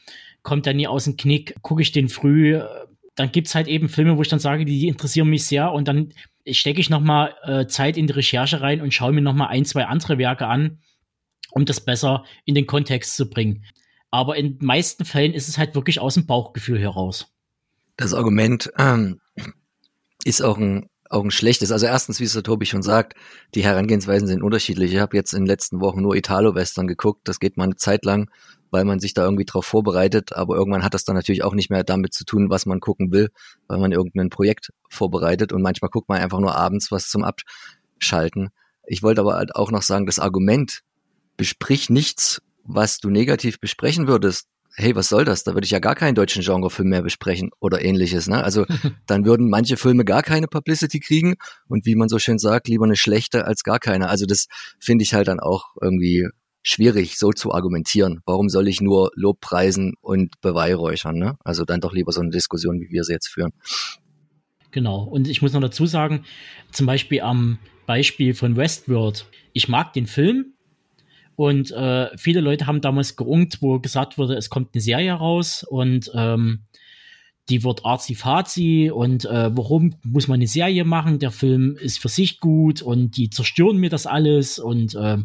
kommt 0.43 0.67
er 0.67 0.75
nie 0.75 0.87
aus 0.87 1.05
dem 1.05 1.17
Knick, 1.17 1.57
gucke 1.63 1.83
ich 1.83 1.93
den 1.93 2.09
früh. 2.09 2.61
Dann 3.15 3.33
gibt's 3.33 3.55
halt 3.55 3.67
eben 3.69 3.89
Filme, 3.89 4.17
wo 4.17 4.23
ich 4.23 4.29
dann 4.29 4.41
sage, 4.41 4.65
die, 4.65 4.79
die 4.79 4.89
interessieren 4.89 5.29
mich 5.29 5.47
sehr 5.47 5.73
und 5.73 5.89
dann 5.89 6.13
stecke 6.51 6.81
ich 6.81 6.91
nochmal 6.91 7.35
äh, 7.45 7.67
Zeit 7.67 7.97
in 7.97 8.07
die 8.07 8.13
Recherche 8.13 8.61
rein 8.61 8.81
und 8.81 8.93
schaue 8.93 9.13
mir 9.13 9.23
nochmal 9.23 9.49
ein, 9.49 9.65
zwei 9.65 9.87
andere 9.87 10.19
Werke 10.19 10.47
an 10.47 10.79
um 11.55 11.65
das 11.65 11.81
besser 11.81 12.25
in 12.45 12.55
den 12.55 12.67
Kontext 12.67 13.17
zu 13.17 13.31
bringen. 13.31 13.65
Aber 14.11 14.37
in 14.37 14.59
den 14.59 14.67
meisten 14.67 15.05
Fällen 15.05 15.33
ist 15.33 15.49
es 15.49 15.59
halt 15.59 15.75
wirklich 15.75 16.01
aus 16.01 16.15
dem 16.15 16.27
Bauchgefühl 16.27 16.79
heraus. 16.79 17.33
Das 17.97 18.15
Argument 18.15 18.73
ähm, 18.79 19.21
ist 20.25 20.43
auch 20.43 20.59
ein, 20.59 20.89
auch 21.09 21.23
ein 21.23 21.31
schlechtes. 21.31 21.73
Also 21.73 21.87
erstens, 21.87 22.21
wie 22.21 22.25
es 22.25 22.33
der 22.33 22.43
Tobi 22.43 22.67
schon 22.67 22.83
sagt, 22.83 23.15
die 23.55 23.65
Herangehensweisen 23.65 24.27
sind 24.27 24.43
unterschiedlich. 24.43 24.93
Ich 24.93 25.01
habe 25.01 25.17
jetzt 25.17 25.33
in 25.33 25.43
den 25.43 25.47
letzten 25.47 25.81
Wochen 25.81 26.03
nur 26.03 26.17
Italo-Western 26.17 26.87
geguckt. 26.87 27.23
Das 27.25 27.41
geht 27.41 27.57
mal 27.57 27.65
eine 27.65 27.77
Zeit 27.77 28.05
lang, 28.05 28.31
weil 28.71 28.85
man 28.85 29.01
sich 29.01 29.15
da 29.15 29.25
irgendwie 29.25 29.45
drauf 29.45 29.67
vorbereitet. 29.67 30.33
Aber 30.33 30.57
irgendwann 30.57 30.83
hat 30.83 30.95
das 30.95 31.05
dann 31.05 31.15
natürlich 31.15 31.45
auch 31.45 31.55
nicht 31.55 31.71
mehr 31.71 31.85
damit 31.85 32.15
zu 32.15 32.25
tun, 32.25 32.51
was 32.51 32.67
man 32.67 32.81
gucken 32.81 33.13
will, 33.13 33.31
weil 33.69 33.79
man 33.79 33.93
irgendein 33.93 34.31
Projekt 34.31 34.73
vorbereitet. 34.91 35.53
Und 35.53 35.63
manchmal 35.63 35.91
guckt 35.91 36.09
man 36.09 36.21
einfach 36.21 36.41
nur 36.41 36.57
abends 36.57 36.91
was 36.91 37.09
zum 37.09 37.25
Abschalten. 37.25 38.51
Ich 38.87 39.03
wollte 39.03 39.21
aber 39.21 39.35
halt 39.35 39.55
auch 39.55 39.71
noch 39.71 39.83
sagen, 39.83 40.07
das 40.07 40.19
Argument, 40.19 40.83
besprich 41.37 41.91
nichts, 41.91 42.43
was 42.65 42.99
du 42.99 43.11
negativ 43.11 43.61
besprechen 43.61 44.07
würdest. 44.07 44.47
Hey, 44.77 44.97
was 44.97 45.09
soll 45.09 45.25
das? 45.25 45.45
Da 45.45 45.55
würde 45.55 45.67
ich 45.67 45.71
ja 45.71 45.79
gar 45.79 45.95
keinen 45.95 46.17
deutschen 46.17 46.43
Genrefilm 46.43 46.89
mehr 46.89 47.03
besprechen 47.03 47.51
oder 47.61 47.85
ähnliches. 47.85 48.27
Ne? 48.27 48.43
Also 48.43 48.67
dann 49.07 49.25
würden 49.25 49.49
manche 49.49 49.77
Filme 49.77 50.05
gar 50.05 50.23
keine 50.23 50.49
Publicity 50.49 50.99
kriegen 50.99 51.35
und 51.69 51.87
wie 51.87 51.95
man 51.95 52.09
so 52.09 52.19
schön 52.19 52.39
sagt, 52.39 52.67
lieber 52.67 52.85
eine 52.85 52.97
schlechte 52.97 53.45
als 53.47 53.63
gar 53.63 53.79
keine. 53.79 54.09
Also 54.09 54.27
das 54.27 54.47
finde 54.81 55.05
ich 55.05 55.15
halt 55.15 55.29
dann 55.29 55.39
auch 55.39 55.77
irgendwie 55.81 56.29
schwierig, 56.63 57.19
so 57.19 57.31
zu 57.31 57.53
argumentieren. 57.53 58.21
Warum 58.27 58.49
soll 58.49 58.67
ich 58.67 58.81
nur 58.81 59.11
Lob 59.15 59.41
preisen 59.41 59.95
und 60.01 60.41
beweihräuchern? 60.41 61.17
Ne? 61.17 61.37
Also 61.45 61.65
dann 61.65 61.81
doch 61.81 61.93
lieber 61.93 62.11
so 62.11 62.21
eine 62.21 62.31
Diskussion, 62.31 62.81
wie 62.81 62.91
wir 62.91 63.05
sie 63.05 63.13
jetzt 63.13 63.29
führen. 63.29 63.53
Genau. 64.73 65.05
Und 65.05 65.29
ich 65.29 65.41
muss 65.41 65.53
noch 65.53 65.61
dazu 65.61 65.87
sagen, 65.87 66.25
zum 66.73 66.87
Beispiel 66.87 67.21
am 67.21 67.59
Beispiel 67.87 68.35
von 68.35 68.57
Westworld. 68.57 69.27
Ich 69.53 69.69
mag 69.69 69.93
den 69.93 70.07
Film, 70.07 70.54
und 71.37 71.71
äh, 71.71 72.17
viele 72.17 72.41
Leute 72.41 72.67
haben 72.67 72.81
damals 72.81 73.17
geungt, 73.17 73.61
wo 73.61 73.79
gesagt 73.79 74.19
wurde, 74.19 74.35
es 74.35 74.51
kommt 74.51 74.75
eine 74.75 74.81
Serie 74.81 75.13
raus 75.13 75.65
und 75.69 76.11
ähm, 76.15 76.65
die 77.51 77.63
wird 77.63 77.85
arzi-fazi 77.85 78.91
und 78.91 79.27
äh, 79.27 79.55
warum 79.55 79.97
muss 80.03 80.29
man 80.29 80.37
eine 80.37 80.47
Serie 80.47 80.85
machen? 80.85 81.19
Der 81.19 81.31
Film 81.31 81.77
ist 81.77 81.99
für 81.99 82.09
sich 82.09 82.41
gut 82.41 82.81
und 82.81 83.19
die 83.19 83.29
zerstören 83.29 83.77
mir 83.77 83.91
das 83.91 84.07
alles 84.07 84.59
und 84.59 84.95
äh, 84.95 85.19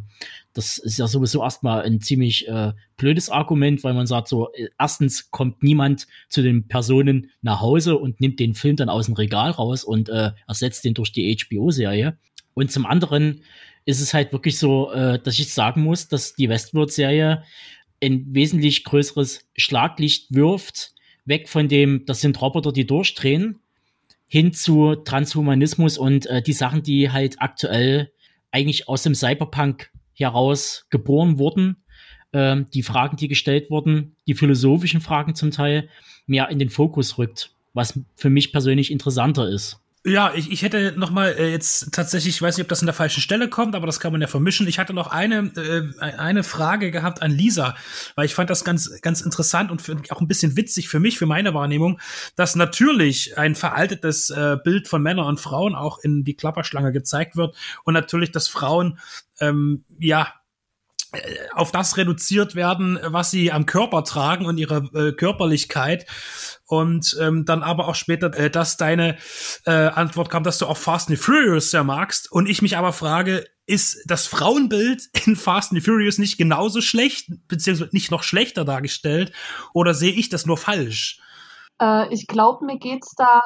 das 0.54 0.78
ist 0.80 1.00
ja 1.00 1.08
sowieso 1.08 1.41
erstmal 1.41 1.84
ein 1.84 2.02
ziemlich 2.02 2.45
äh, 2.50 2.74
blödes 2.98 3.30
Argument, 3.30 3.84
weil 3.86 3.93
man 3.93 4.08
sagt 4.08 4.28
so, 4.28 4.52
äh, 4.52 4.67
erstens 4.78 5.32
kommt 5.32 5.63
niemand 5.63 6.08
zu 6.28 6.41
den 6.41 6.67
Personen 6.67 7.32
nach 7.41 7.62
Hause 7.62 7.98
und 7.98 8.19
nimmt 8.19 8.39
den 8.41 8.54
Film 8.54 8.76
dann 8.76 8.89
aus 8.89 9.06
dem 9.06 9.15
Regal 9.15 9.52
raus 9.52 9.86
und 9.86 10.10
äh, 10.10 10.32
ersetzt 10.45 10.84
den 10.84 10.95
durch 10.95 11.13
die 11.13 11.38
HBO-Serie. 11.38 12.17
Und 12.54 12.72
zum 12.72 12.86
anderen 12.86 13.43
ist 13.86 14.02
es 14.02 14.13
halt 14.13 14.32
wirklich 14.32 14.58
so, 14.58 14.92
äh, 14.92 15.20
dass 15.20 15.39
ich 15.39 15.54
sagen 15.54 15.84
muss, 15.84 16.08
dass 16.08 16.36
die 16.36 16.50
Westworld-Serie 16.50 17.44
ein 18.04 18.26
wesentlich 18.34 18.84
größeres 18.84 19.48
Schlaglicht 19.58 20.34
wirft, 20.34 20.94
weg 21.26 21.50
von 21.50 21.68
dem, 21.68 22.06
das 22.06 22.22
sind 22.22 22.42
Roboter, 22.42 22.72
die 22.72 22.88
durchdrehen, 22.88 23.60
hin 24.28 24.54
zu 24.54 24.96
Transhumanismus 24.96 25.98
und 25.98 26.28
äh, 26.28 26.42
die 26.42 26.54
Sachen, 26.54 26.84
die 26.84 27.12
halt 27.12 27.42
aktuell 27.42 28.12
eigentlich 28.52 28.88
aus 28.88 29.04
dem 29.04 29.15
Cyberpunk 29.15 29.92
heraus 30.13 30.86
geboren 30.89 31.39
wurden, 31.39 31.78
äh, 32.32 32.58
die 32.74 32.84
Fragen, 32.84 33.18
die 33.18 33.28
gestellt 33.28 33.70
wurden, 33.70 34.15
die 34.28 34.36
philosophischen 34.36 35.02
Fragen 35.02 35.36
zum 35.36 35.52
Teil, 35.52 35.89
mehr 36.28 36.50
in 36.50 36.60
den 36.60 36.70
Fokus 36.70 37.18
rückt, 37.18 37.52
was 37.74 38.00
für 38.15 38.30
mich 38.30 38.52
persönlich 38.52 38.92
interessanter 38.92 39.50
ist. 39.50 39.82
Ja, 40.10 40.34
ich, 40.34 40.52
ich 40.52 40.63
hätte 40.63 40.93
noch 40.98 41.12
mal 41.12 41.36
äh, 41.38 41.52
jetzt 41.52 41.91
tatsächlich, 41.91 42.36
ich 42.36 42.41
weiß 42.41 42.58
nicht, 42.58 42.63
ob 42.63 42.69
das 42.69 42.80
an 42.80 42.88
der 42.88 42.95
falschen 42.95 43.22
Stelle 43.22 43.48
kommt, 43.48 43.76
aber 43.76 43.86
das 43.86 44.00
kann 44.00 44.12
man 44.12 44.22
ja 44.22 44.28
vermischen. 44.28 44.67
Ich 44.67 44.80
hatte 44.80 44.91
noch 44.93 45.08
eine 45.08 45.52
äh, 45.56 46.00
eine 46.00 46.43
Frage 46.43 46.89
gehabt 46.89 47.22
an 47.22 47.30
Lisa, 47.30 47.76
weil 48.15 48.26
ich 48.26 48.34
fand 48.34 48.50
das 48.50 48.65
ganz 48.65 49.00
ganz 49.02 49.22
interessant 49.22 49.69
und 49.69 50.12
auch 50.12 50.19
ein 50.19 50.28
bisschen 50.28 50.58
witzig 50.58 50.89
für 50.89 51.00
mich, 51.00 51.19
für 51.19 51.28
meine 51.28 51.54
Wahrnehmung, 51.54 52.00
dass 52.36 52.56
natürlich 52.56 53.38
ein 53.38 53.54
veraltetes 53.54 54.32
äh, 54.32 54.58
Bild 54.63 54.88
von 54.88 55.04
Männern 55.04 55.28
und 55.28 55.39
Frauen 55.39 55.76
auch 55.76 56.00
in 56.00 56.24
die 56.24 56.36
Klapperschlange 56.36 56.91
gezeigt 56.91 57.36
wird 57.36 57.56
und 57.84 57.93
natürlich, 57.93 58.32
dass 58.32 58.48
Frauen 58.48 58.98
ähm, 59.39 59.86
ja 60.00 60.34
auf 61.54 61.72
das 61.72 61.98
reduziert 61.98 62.56
werden, 62.56 63.00
was 63.04 63.32
sie 63.32 63.52
am 63.52 63.65
Körper 63.65 64.04
tragen 64.04 64.45
und 64.45 64.58
ihre 64.58 64.89
äh, 64.93 65.12
Körperlichkeit. 65.12 66.06
Und 66.65 67.17
ähm, 67.19 67.45
dann 67.45 67.63
aber 67.63 67.88
auch 67.88 67.95
später, 67.95 68.32
äh, 68.38 68.52
dass 68.52 68.78
deine 68.78 69.17
äh, 69.65 69.72
Antwort 69.72 70.30
kam, 70.30 70.43
dass 70.43 70.60
du 70.60 70.67
auch 70.67 70.78
Fast 70.78 71.10
and 71.10 71.17
Furious 71.17 71.72
sehr 71.72 71.84
magst. 71.84 72.32
Und 72.32 72.48
ich 72.48 72.62
mich 72.62 72.78
aber 72.78 72.93
frage, 72.93 73.45
ist 73.65 74.04
das 74.06 74.28
Frauenbild 74.28 75.10
in 75.26 75.36
Fast 75.36 75.72
and 75.72 75.84
Furious 75.84 76.19
nicht 76.19 76.38
genauso 76.38 76.82
schlecht, 76.82 77.32
beziehungsweise 77.48 77.89
nicht 77.91 78.12
noch 78.12 78.24
schlechter 78.24 78.65
dargestellt? 78.65 79.32
Oder 79.74 79.95
sehe 79.95 80.13
ich 80.13 80.30
das 80.30 80.45
nur 80.45 80.58
falsch? 80.58 81.19
Äh, 81.82 82.13
ich 82.13 82.28
glaube, 82.28 82.65
mir 82.65 82.78
geht's 82.78 83.15
da, 83.15 83.41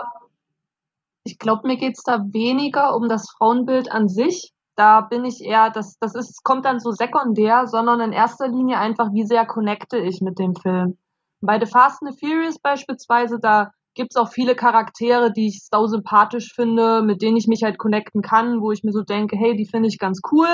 ich 1.23 1.39
glaube, 1.39 1.67
mir 1.67 1.77
geht's 1.77 2.03
da 2.03 2.19
weniger 2.31 2.93
um 2.95 3.07
das 3.07 3.29
Frauenbild 3.37 3.89
an 3.89 4.09
sich, 4.09 4.53
da 4.75 5.01
bin 5.01 5.25
ich 5.25 5.43
eher, 5.43 5.69
das, 5.69 5.97
das 5.99 6.15
ist, 6.15 6.43
kommt 6.43 6.65
dann 6.65 6.79
so 6.79 6.91
sekundär, 6.91 7.67
sondern 7.67 7.99
in 7.99 8.11
erster 8.11 8.47
Linie 8.47 8.79
einfach, 8.79 9.11
wie 9.13 9.25
sehr 9.25 9.45
connecte 9.45 9.97
ich 9.97 10.21
mit 10.21 10.39
dem 10.39 10.55
Film. 10.55 10.97
Bei 11.41 11.59
The 11.59 11.69
Fast 11.69 12.01
and 12.01 12.13
the 12.13 12.19
Furious 12.19 12.57
beispielsweise, 12.59 13.39
da 13.39 13.71
gibt's 13.95 14.15
auch 14.15 14.29
viele 14.29 14.55
Charaktere, 14.55 15.31
die 15.31 15.47
ich 15.47 15.67
sau 15.69 15.87
sympathisch 15.87 16.53
finde, 16.53 17.01
mit 17.03 17.21
denen 17.21 17.37
ich 17.37 17.47
mich 17.47 17.63
halt 17.63 17.77
connecten 17.77 18.21
kann, 18.21 18.61
wo 18.61 18.71
ich 18.71 18.83
mir 18.83 18.91
so 18.91 19.03
denke, 19.03 19.35
hey, 19.35 19.55
die 19.55 19.67
finde 19.67 19.89
ich 19.89 19.99
ganz 19.99 20.21
cool. 20.31 20.47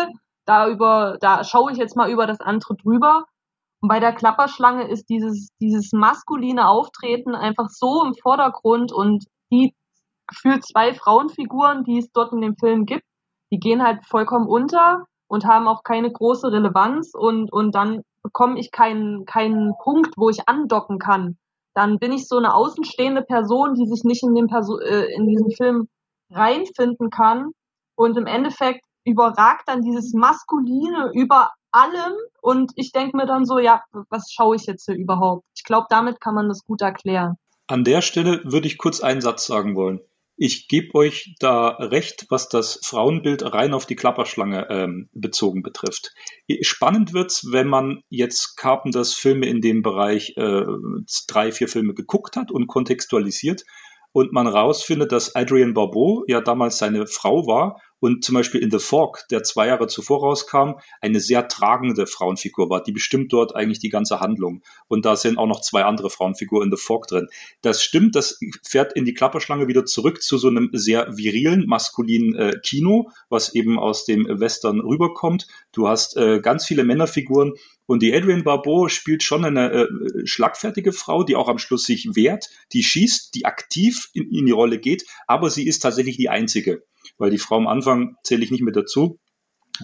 Da 0.46 0.68
über, 0.68 1.18
da 1.22 1.44
schaue 1.44 1.72
ich 1.72 1.78
jetzt 1.78 1.96
mal 1.96 2.10
über 2.10 2.28
das 2.28 2.42
andere 2.42 2.76
drüber. 2.76 3.26
Und 3.82 3.88
bei 3.88 4.00
der 4.00 4.14
Klapperschlange 4.14 4.90
ist 4.90 5.10
dieses, 5.10 5.50
dieses 5.62 5.92
maskuline 5.94 6.68
Auftreten 6.68 7.34
einfach 7.36 7.70
so 7.70 8.04
im 8.04 8.14
Vordergrund 8.14 8.92
und 8.92 9.26
die 9.52 9.74
gefühlt 10.28 10.66
zwei 10.66 10.94
Frauenfiguren, 10.94 11.84
die 11.84 12.00
es 12.00 12.12
dort 12.12 12.34
in 12.34 12.42
dem 12.42 12.58
Film 12.58 12.86
gibt, 12.86 13.06
die 13.52 13.60
gehen 13.60 13.84
halt 13.84 14.06
vollkommen 14.06 14.48
unter 14.48 15.06
und 15.28 15.46
haben 15.46 15.68
auch 15.68 15.84
keine 15.84 16.12
große 16.12 16.52
Relevanz 16.52 17.14
und, 17.14 17.52
und 17.52 17.76
dann 17.76 18.02
bekomme 18.24 18.60
ich 18.60 18.72
keinen, 18.72 19.26
keinen 19.26 19.74
Punkt, 19.84 20.14
wo 20.18 20.30
ich 20.30 20.48
andocken 20.48 21.00
kann. 21.00 21.38
Dann 21.74 22.00
bin 22.00 22.12
ich 22.12 22.28
so 22.28 22.38
eine 22.38 22.54
außenstehende 22.54 23.22
Person, 23.22 23.76
die 23.76 23.88
sich 23.88 24.04
nicht 24.04 24.24
in, 24.24 24.36
dem 24.36 24.48
Perso 24.48 24.80
äh, 24.80 25.14
in 25.14 25.28
diesen 25.28 25.52
Film 25.52 25.88
reinfinden 26.32 27.10
kann. 27.10 27.52
Und 27.96 28.18
im 28.18 28.26
Endeffekt 28.26 28.86
überragt 29.06 29.64
dann 29.68 29.82
dieses 29.82 30.14
Maskuline 30.14 31.12
über 31.14 31.52
allem. 31.72 32.14
Und 32.42 32.72
ich 32.76 32.92
denke 32.92 33.18
mir 33.18 33.26
dann 33.26 33.46
so, 33.46 33.60
ja, 33.60 33.84
was 34.10 34.32
schaue 34.32 34.56
ich 34.56 34.66
jetzt 34.66 34.86
hier 34.86 34.96
überhaupt? 34.96 35.46
Ich 35.56 35.64
glaube, 35.64 35.88
damit 35.90 36.20
kann 36.20 36.36
man 36.36 36.50
das 36.50 36.66
gut 36.66 36.82
erklären. 36.82 37.36
An 37.68 37.84
der 37.84 38.02
Stelle 38.02 38.42
würde 38.46 38.68
ich 38.68 38.78
kurz 38.78 39.02
einen 39.02 39.22
Satz 39.22 39.46
sagen 39.46 39.76
wollen. 39.76 40.02
Ich 40.42 40.70
gebe 40.70 40.96
euch 40.96 41.36
da 41.40 41.68
recht, 41.68 42.28
was 42.30 42.48
das 42.48 42.80
Frauenbild 42.82 43.44
rein 43.54 43.74
auf 43.74 43.86
die 43.86 43.98
Klapperschlange 43.98 44.68
ähm, 44.70 45.10
bezogen 45.12 45.64
betrifft. 45.64 46.14
Spannend 46.62 47.12
wird's, 47.12 47.52
wenn 47.52 47.68
man 47.68 48.04
jetzt 48.08 48.56
Carpenters 48.56 49.14
Filme 49.14 49.48
in 49.48 49.60
dem 49.60 49.82
Bereich 49.82 50.38
äh, 50.38 50.64
drei, 51.28 51.52
vier 51.52 51.68
Filme 51.68 51.94
geguckt 51.94 52.38
hat 52.38 52.52
und 52.52 52.68
kontextualisiert 52.68 53.66
und 54.14 54.32
man 54.32 54.48
rausfindet, 54.48 55.12
dass 55.12 55.36
Adrian 55.36 55.74
Barbeau 55.74 56.24
ja 56.26 56.40
damals 56.40 56.78
seine 56.78 57.06
Frau 57.06 57.46
war 57.46 57.82
und 58.00 58.24
zum 58.24 58.36
Beispiel 58.36 58.62
in 58.62 58.72
The 58.72 58.80
Fog, 58.80 59.26
der 59.30 59.44
zwei 59.44 59.68
Jahre 59.68 59.88
zuvor 59.88 60.22
rauskam, 60.22 60.80
eine 61.02 61.20
sehr 61.20 61.48
tragende 61.48 62.08
Frauenfigur 62.08 62.70
war. 62.70 62.84
Die 62.84 62.92
bestimmt 62.92 63.34
dort 63.34 63.56
eigentlich 63.56 63.80
die 63.80 63.90
ganze 63.90 64.20
Handlung. 64.20 64.62
Und 64.88 65.06
da 65.06 65.16
sind 65.16 65.38
auch 65.38 65.48
noch 65.48 65.62
zwei 65.62 65.84
andere 65.84 66.10
Frauenfiguren 66.10 66.70
in 66.70 66.76
The 66.76 66.82
Fog 66.82 67.08
drin. 67.08 67.28
Das 67.62 67.84
stimmt, 67.84 68.16
das 68.16 68.40
fährt 68.64 68.94
in 68.94 69.06
die 69.06 69.14
Klapperschlange 69.14 69.68
wieder 69.68 69.86
zurück 69.86 70.22
zu 70.22 70.38
so 70.38 70.48
einem 70.48 70.70
sehr 70.74 71.18
virilen, 71.18 71.66
maskulinen 71.68 72.36
äh, 72.36 72.60
Kino, 72.64 73.10
was 73.30 73.54
eben 73.54 73.78
aus 73.80 74.06
dem 74.06 74.26
Western 74.28 74.80
rüberkommt. 74.80 75.48
Du 75.72 75.88
hast 75.88 76.18
äh, 76.18 76.40
ganz 76.40 76.66
viele 76.66 76.84
Männerfiguren, 76.84 77.54
und 77.90 78.04
die 78.04 78.14
Adrian 78.14 78.44
Barbeau 78.44 78.88
spielt 78.88 79.24
schon 79.24 79.44
eine 79.44 79.72
äh, 79.72 79.88
schlagfertige 80.24 80.94
Frau, 80.94 81.24
die 81.24 81.36
auch 81.36 81.50
am 81.50 81.58
Schluss 81.58 81.86
sich 81.86 82.10
wehrt, 82.14 82.52
die 82.72 82.84
schießt, 82.84 83.34
die 83.34 83.46
aktiv 83.46 84.10
in, 84.14 84.30
in 84.30 84.46
die 84.46 84.52
Rolle 84.52 84.78
geht, 84.78 85.06
aber 85.26 85.50
sie 85.50 85.66
ist 85.66 85.80
tatsächlich 85.80 86.16
die 86.16 86.30
einzige 86.30 86.84
weil 87.20 87.30
die 87.30 87.38
Frau 87.38 87.58
am 87.58 87.68
Anfang 87.68 88.16
zähle 88.24 88.44
ich 88.44 88.52
nicht 88.52 88.64
mit 88.64 88.76
dazu. 88.76 89.20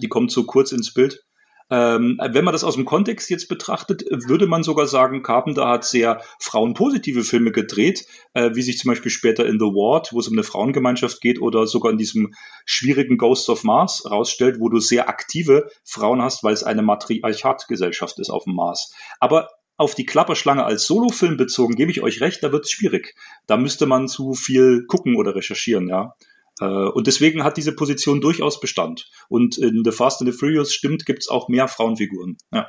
Die 0.02 0.08
kommt 0.08 0.32
so 0.32 0.44
kurz 0.44 0.72
ins 0.72 0.92
Bild. 0.92 1.22
Ähm, 1.68 2.20
wenn 2.22 2.44
man 2.44 2.52
das 2.52 2.62
aus 2.62 2.76
dem 2.76 2.84
Kontext 2.84 3.28
jetzt 3.28 3.48
betrachtet, 3.48 4.04
würde 4.10 4.46
man 4.46 4.62
sogar 4.62 4.86
sagen, 4.86 5.22
Carpenter 5.22 5.66
hat 5.66 5.84
sehr 5.84 6.22
frauenpositive 6.38 7.24
Filme 7.24 7.50
gedreht, 7.50 8.06
äh, 8.34 8.50
wie 8.54 8.62
sich 8.62 8.78
zum 8.78 8.90
Beispiel 8.90 9.10
später 9.10 9.44
in 9.46 9.58
The 9.58 9.66
Ward, 9.66 10.12
wo 10.12 10.20
es 10.20 10.28
um 10.28 10.34
eine 10.34 10.44
Frauengemeinschaft 10.44 11.20
geht, 11.20 11.40
oder 11.40 11.66
sogar 11.66 11.90
in 11.90 11.98
diesem 11.98 12.34
schwierigen 12.64 13.18
Ghosts 13.18 13.48
of 13.48 13.64
Mars 13.64 14.08
rausstellt, 14.08 14.60
wo 14.60 14.68
du 14.68 14.78
sehr 14.78 15.08
aktive 15.08 15.68
Frauen 15.82 16.22
hast, 16.22 16.44
weil 16.44 16.54
es 16.54 16.62
eine 16.62 16.82
Matriarchatgesellschaft 16.82 18.20
ist 18.20 18.30
auf 18.30 18.44
dem 18.44 18.54
Mars. 18.54 18.94
Aber 19.18 19.48
auf 19.76 19.96
die 19.96 20.06
Klapperschlange 20.06 20.64
als 20.64 20.86
Solofilm 20.86 21.36
bezogen, 21.36 21.74
gebe 21.74 21.90
ich 21.90 22.00
euch 22.00 22.20
recht, 22.20 22.42
da 22.44 22.52
wird 22.52 22.64
es 22.64 22.70
schwierig. 22.70 23.14
Da 23.46 23.56
müsste 23.56 23.86
man 23.86 24.06
zu 24.06 24.34
viel 24.34 24.84
gucken 24.86 25.16
oder 25.16 25.34
recherchieren, 25.34 25.88
ja. 25.88 26.14
Äh, 26.60 26.64
und 26.64 27.06
deswegen 27.06 27.44
hat 27.44 27.56
diese 27.56 27.72
Position 27.72 28.20
durchaus 28.20 28.60
Bestand. 28.60 29.08
Und 29.28 29.58
in 29.58 29.82
The 29.84 29.92
Fast 29.92 30.20
and 30.20 30.30
the 30.30 30.36
Furious 30.36 30.72
stimmt, 30.72 31.06
gibt 31.06 31.22
es 31.22 31.28
auch 31.28 31.48
mehr 31.48 31.68
Frauenfiguren. 31.68 32.36
Ja. 32.52 32.68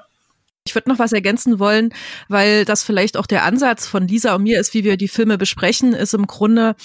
Ich 0.68 0.76
würde 0.76 0.90
noch 0.90 1.00
was 1.00 1.14
ergänzen 1.14 1.60
wollen, 1.60 1.94
weil 2.28 2.66
das 2.66 2.84
vielleicht 2.84 3.16
auch 3.16 3.26
der 3.26 3.46
Ansatz 3.46 3.88
von 3.88 4.06
Lisa 4.06 4.36
und 4.36 4.44
mir 4.44 4.60
ist, 4.60 4.74
wie 4.74 4.84
wir 4.84 4.98
die 4.98 5.08
Filme 5.08 5.38
besprechen, 5.38 5.94
ist 5.94 6.14
im 6.14 6.28
Grunde 6.28 6.76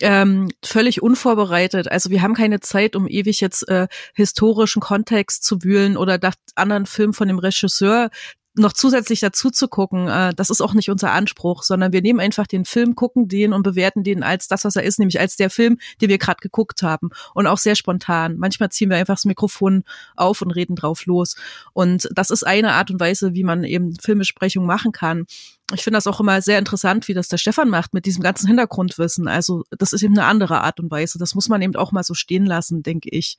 ähm, 0.00 0.48
völlig 0.64 1.02
unvorbereitet. 1.02 1.88
Also 1.88 2.10
wir 2.10 2.20
haben 2.20 2.34
keine 2.34 2.58
Zeit, 2.58 2.96
um 2.96 3.06
ewig 3.06 3.40
jetzt 3.40 3.68
äh, 3.68 3.86
historischen 4.12 4.80
Kontext 4.80 5.44
zu 5.44 5.62
wühlen 5.62 5.96
oder 5.96 6.18
nach 6.20 6.34
anderen 6.56 6.84
Filmen 6.86 7.12
von 7.12 7.28
dem 7.28 7.38
Regisseur 7.38 8.10
noch 8.58 8.72
zusätzlich 8.72 9.20
dazu 9.20 9.50
zu 9.50 9.68
gucken, 9.68 10.08
äh, 10.08 10.34
das 10.34 10.50
ist 10.50 10.60
auch 10.60 10.74
nicht 10.74 10.90
unser 10.90 11.12
Anspruch, 11.12 11.62
sondern 11.62 11.92
wir 11.92 12.02
nehmen 12.02 12.20
einfach 12.20 12.46
den 12.46 12.64
Film, 12.64 12.94
gucken 12.94 13.28
den 13.28 13.52
und 13.52 13.62
bewerten 13.62 14.02
den 14.02 14.22
als 14.22 14.48
das, 14.48 14.64
was 14.64 14.76
er 14.76 14.82
ist, 14.82 14.98
nämlich 14.98 15.20
als 15.20 15.36
der 15.36 15.50
Film, 15.50 15.78
den 16.00 16.08
wir 16.08 16.18
gerade 16.18 16.40
geguckt 16.40 16.82
haben 16.82 17.10
und 17.34 17.46
auch 17.46 17.58
sehr 17.58 17.74
spontan. 17.74 18.36
Manchmal 18.38 18.70
ziehen 18.70 18.90
wir 18.90 18.96
einfach 18.96 19.14
das 19.14 19.24
Mikrofon 19.24 19.84
auf 20.16 20.42
und 20.42 20.50
reden 20.50 20.76
drauf 20.76 21.06
los 21.06 21.36
und 21.72 22.08
das 22.14 22.30
ist 22.30 22.44
eine 22.46 22.72
Art 22.72 22.90
und 22.90 23.00
Weise, 23.00 23.34
wie 23.34 23.44
man 23.44 23.64
eben 23.64 23.94
Filmbesprechung 24.00 24.66
machen 24.66 24.92
kann. 24.92 25.26
Ich 25.74 25.82
finde 25.82 25.98
das 25.98 26.06
auch 26.06 26.18
immer 26.18 26.40
sehr 26.40 26.58
interessant, 26.58 27.08
wie 27.08 27.14
das 27.14 27.28
der 27.28 27.36
Stefan 27.36 27.68
macht 27.68 27.92
mit 27.92 28.06
diesem 28.06 28.22
ganzen 28.22 28.46
Hintergrundwissen. 28.46 29.28
Also 29.28 29.64
das 29.70 29.92
ist 29.92 30.02
eben 30.02 30.18
eine 30.18 30.26
andere 30.26 30.62
Art 30.62 30.80
und 30.80 30.90
Weise. 30.90 31.18
Das 31.18 31.34
muss 31.34 31.50
man 31.50 31.60
eben 31.60 31.76
auch 31.76 31.92
mal 31.92 32.04
so 32.04 32.14
stehen 32.14 32.46
lassen, 32.46 32.82
denke 32.82 33.10
ich. 33.10 33.36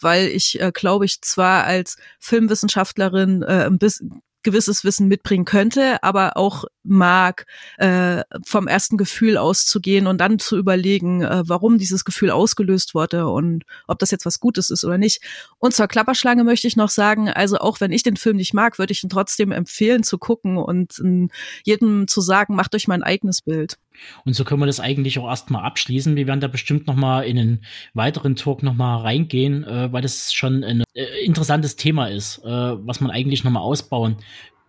Weil 0.00 0.26
ich, 0.26 0.60
äh, 0.60 0.72
glaube 0.74 1.04
ich, 1.04 1.22
zwar 1.22 1.62
als 1.62 1.98
Filmwissenschaftlerin 2.18 3.42
äh, 3.42 3.66
ein 3.66 3.78
bisschen 3.78 4.22
gewisses 4.42 4.84
Wissen 4.84 5.08
mitbringen 5.08 5.44
könnte, 5.44 6.02
aber 6.02 6.36
auch 6.36 6.64
mag, 6.84 7.46
äh, 7.78 8.22
vom 8.44 8.66
ersten 8.66 8.96
Gefühl 8.96 9.36
auszugehen 9.36 10.06
und 10.06 10.18
dann 10.20 10.38
zu 10.38 10.56
überlegen, 10.56 11.22
äh, 11.22 11.42
warum 11.46 11.78
dieses 11.78 12.04
Gefühl 12.04 12.30
ausgelöst 12.30 12.94
wurde 12.94 13.28
und 13.28 13.64
ob 13.86 13.98
das 13.98 14.10
jetzt 14.10 14.26
was 14.26 14.40
Gutes 14.40 14.70
ist 14.70 14.84
oder 14.84 14.98
nicht. 14.98 15.20
Und 15.58 15.74
zur 15.74 15.86
Klapperschlange 15.86 16.44
möchte 16.44 16.66
ich 16.66 16.76
noch 16.76 16.90
sagen, 16.90 17.28
also 17.28 17.58
auch 17.58 17.80
wenn 17.80 17.92
ich 17.92 18.02
den 18.02 18.16
Film 18.16 18.36
nicht 18.36 18.54
mag, 18.54 18.78
würde 18.78 18.92
ich 18.92 19.02
ihn 19.02 19.10
trotzdem 19.10 19.52
empfehlen 19.52 20.02
zu 20.02 20.18
gucken 20.18 20.56
und 20.56 20.98
äh, 20.98 21.28
jedem 21.64 22.08
zu 22.08 22.20
sagen, 22.20 22.54
macht 22.54 22.74
euch 22.74 22.88
mal 22.88 23.02
eigenes 23.02 23.42
Bild. 23.42 23.78
Und 24.24 24.34
so 24.34 24.44
können 24.44 24.60
wir 24.60 24.66
das 24.66 24.80
eigentlich 24.80 25.18
auch 25.18 25.28
erstmal 25.28 25.64
abschließen. 25.64 26.16
Wir 26.16 26.26
werden 26.26 26.40
da 26.40 26.48
bestimmt 26.48 26.86
nochmal 26.86 27.24
in 27.24 27.38
einen 27.38 27.64
weiteren 27.94 28.36
Talk 28.36 28.62
nochmal 28.62 29.02
reingehen, 29.02 29.64
äh, 29.64 29.92
weil 29.92 30.02
das 30.02 30.32
schon 30.32 30.64
ein 30.64 30.82
äh, 30.94 31.24
interessantes 31.24 31.76
Thema 31.76 32.06
ist, 32.06 32.38
äh, 32.38 32.48
was 32.48 33.00
man 33.00 33.10
eigentlich 33.10 33.44
nochmal 33.44 33.62
ausbauen 33.62 34.16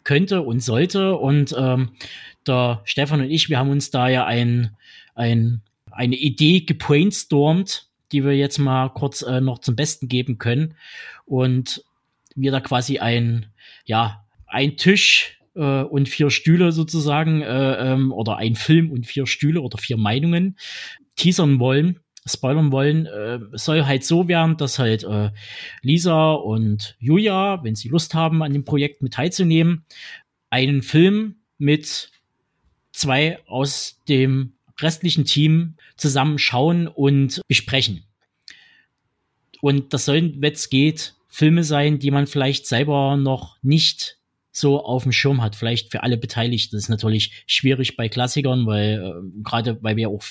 könnte 0.03 0.41
und 0.41 0.61
sollte. 0.61 1.15
Und 1.15 1.55
ähm, 1.57 1.91
der 2.47 2.81
Stefan 2.85 3.21
und 3.21 3.29
ich, 3.29 3.49
wir 3.49 3.57
haben 3.57 3.69
uns 3.69 3.91
da 3.91 4.07
ja 4.07 4.25
ein, 4.25 4.75
ein, 5.15 5.61
eine 5.91 6.15
Idee 6.15 6.61
gebrainstormt, 6.61 7.87
die 8.11 8.23
wir 8.23 8.35
jetzt 8.35 8.59
mal 8.59 8.89
kurz 8.89 9.21
äh, 9.21 9.41
noch 9.41 9.59
zum 9.59 9.75
Besten 9.75 10.07
geben 10.07 10.37
können. 10.37 10.75
Und 11.25 11.83
wir 12.35 12.51
da 12.51 12.59
quasi 12.59 12.99
ein, 12.99 13.47
ja, 13.85 14.25
ein 14.47 14.77
Tisch 14.77 15.39
äh, 15.55 15.81
und 15.81 16.09
vier 16.09 16.29
Stühle 16.29 16.71
sozusagen 16.71 17.41
äh, 17.41 17.93
ähm, 17.93 18.11
oder 18.11 18.37
ein 18.37 18.55
Film 18.55 18.91
und 18.91 19.05
vier 19.05 19.25
Stühle 19.25 19.61
oder 19.61 19.77
vier 19.77 19.97
Meinungen 19.97 20.57
teasern 21.15 21.59
wollen, 21.59 21.99
spoilern 22.25 22.71
wollen, 22.71 23.05
äh, 23.05 23.39
soll 23.53 23.85
halt 23.85 24.03
so 24.03 24.27
werden, 24.27 24.57
dass 24.57 24.79
halt 24.79 25.03
äh, 25.03 25.31
Lisa 25.81 26.33
und 26.33 26.95
Julia, 26.99 27.63
wenn 27.63 27.75
sie 27.75 27.89
Lust 27.89 28.13
haben, 28.13 28.43
an 28.43 28.53
dem 28.53 28.65
Projekt 28.65 29.01
mit 29.01 29.13
teilzunehmen, 29.13 29.85
einen 30.49 30.81
Film 30.81 31.35
mit 31.57 32.11
zwei 32.91 33.39
aus 33.47 34.01
dem 34.07 34.53
restlichen 34.79 35.25
Team 35.25 35.75
zusammen 35.97 36.37
schauen 36.37 36.87
und 36.87 37.41
besprechen. 37.47 38.03
Und 39.61 39.93
das 39.93 40.05
sollen, 40.05 40.41
wenn 40.41 40.53
es 40.53 40.69
geht, 40.69 41.15
Filme 41.29 41.63
sein, 41.63 41.97
die 41.97 42.11
man 42.11 42.27
vielleicht 42.27 42.67
selber 42.67 43.17
noch 43.17 43.57
nicht 43.63 44.19
so 44.51 44.83
auf 44.83 45.03
dem 45.03 45.11
Schirm 45.11 45.41
hat. 45.41 45.55
Vielleicht 45.55 45.91
für 45.91 46.03
alle 46.03 46.17
Beteiligten. 46.17 46.75
Das 46.75 46.83
ist 46.83 46.89
natürlich 46.89 47.43
schwierig 47.47 47.97
bei 47.97 48.07
Klassikern, 48.07 48.67
weil 48.67 49.01
äh, 49.01 49.41
gerade 49.41 49.81
weil 49.81 49.95
wir 49.95 50.09
auch 50.09 50.21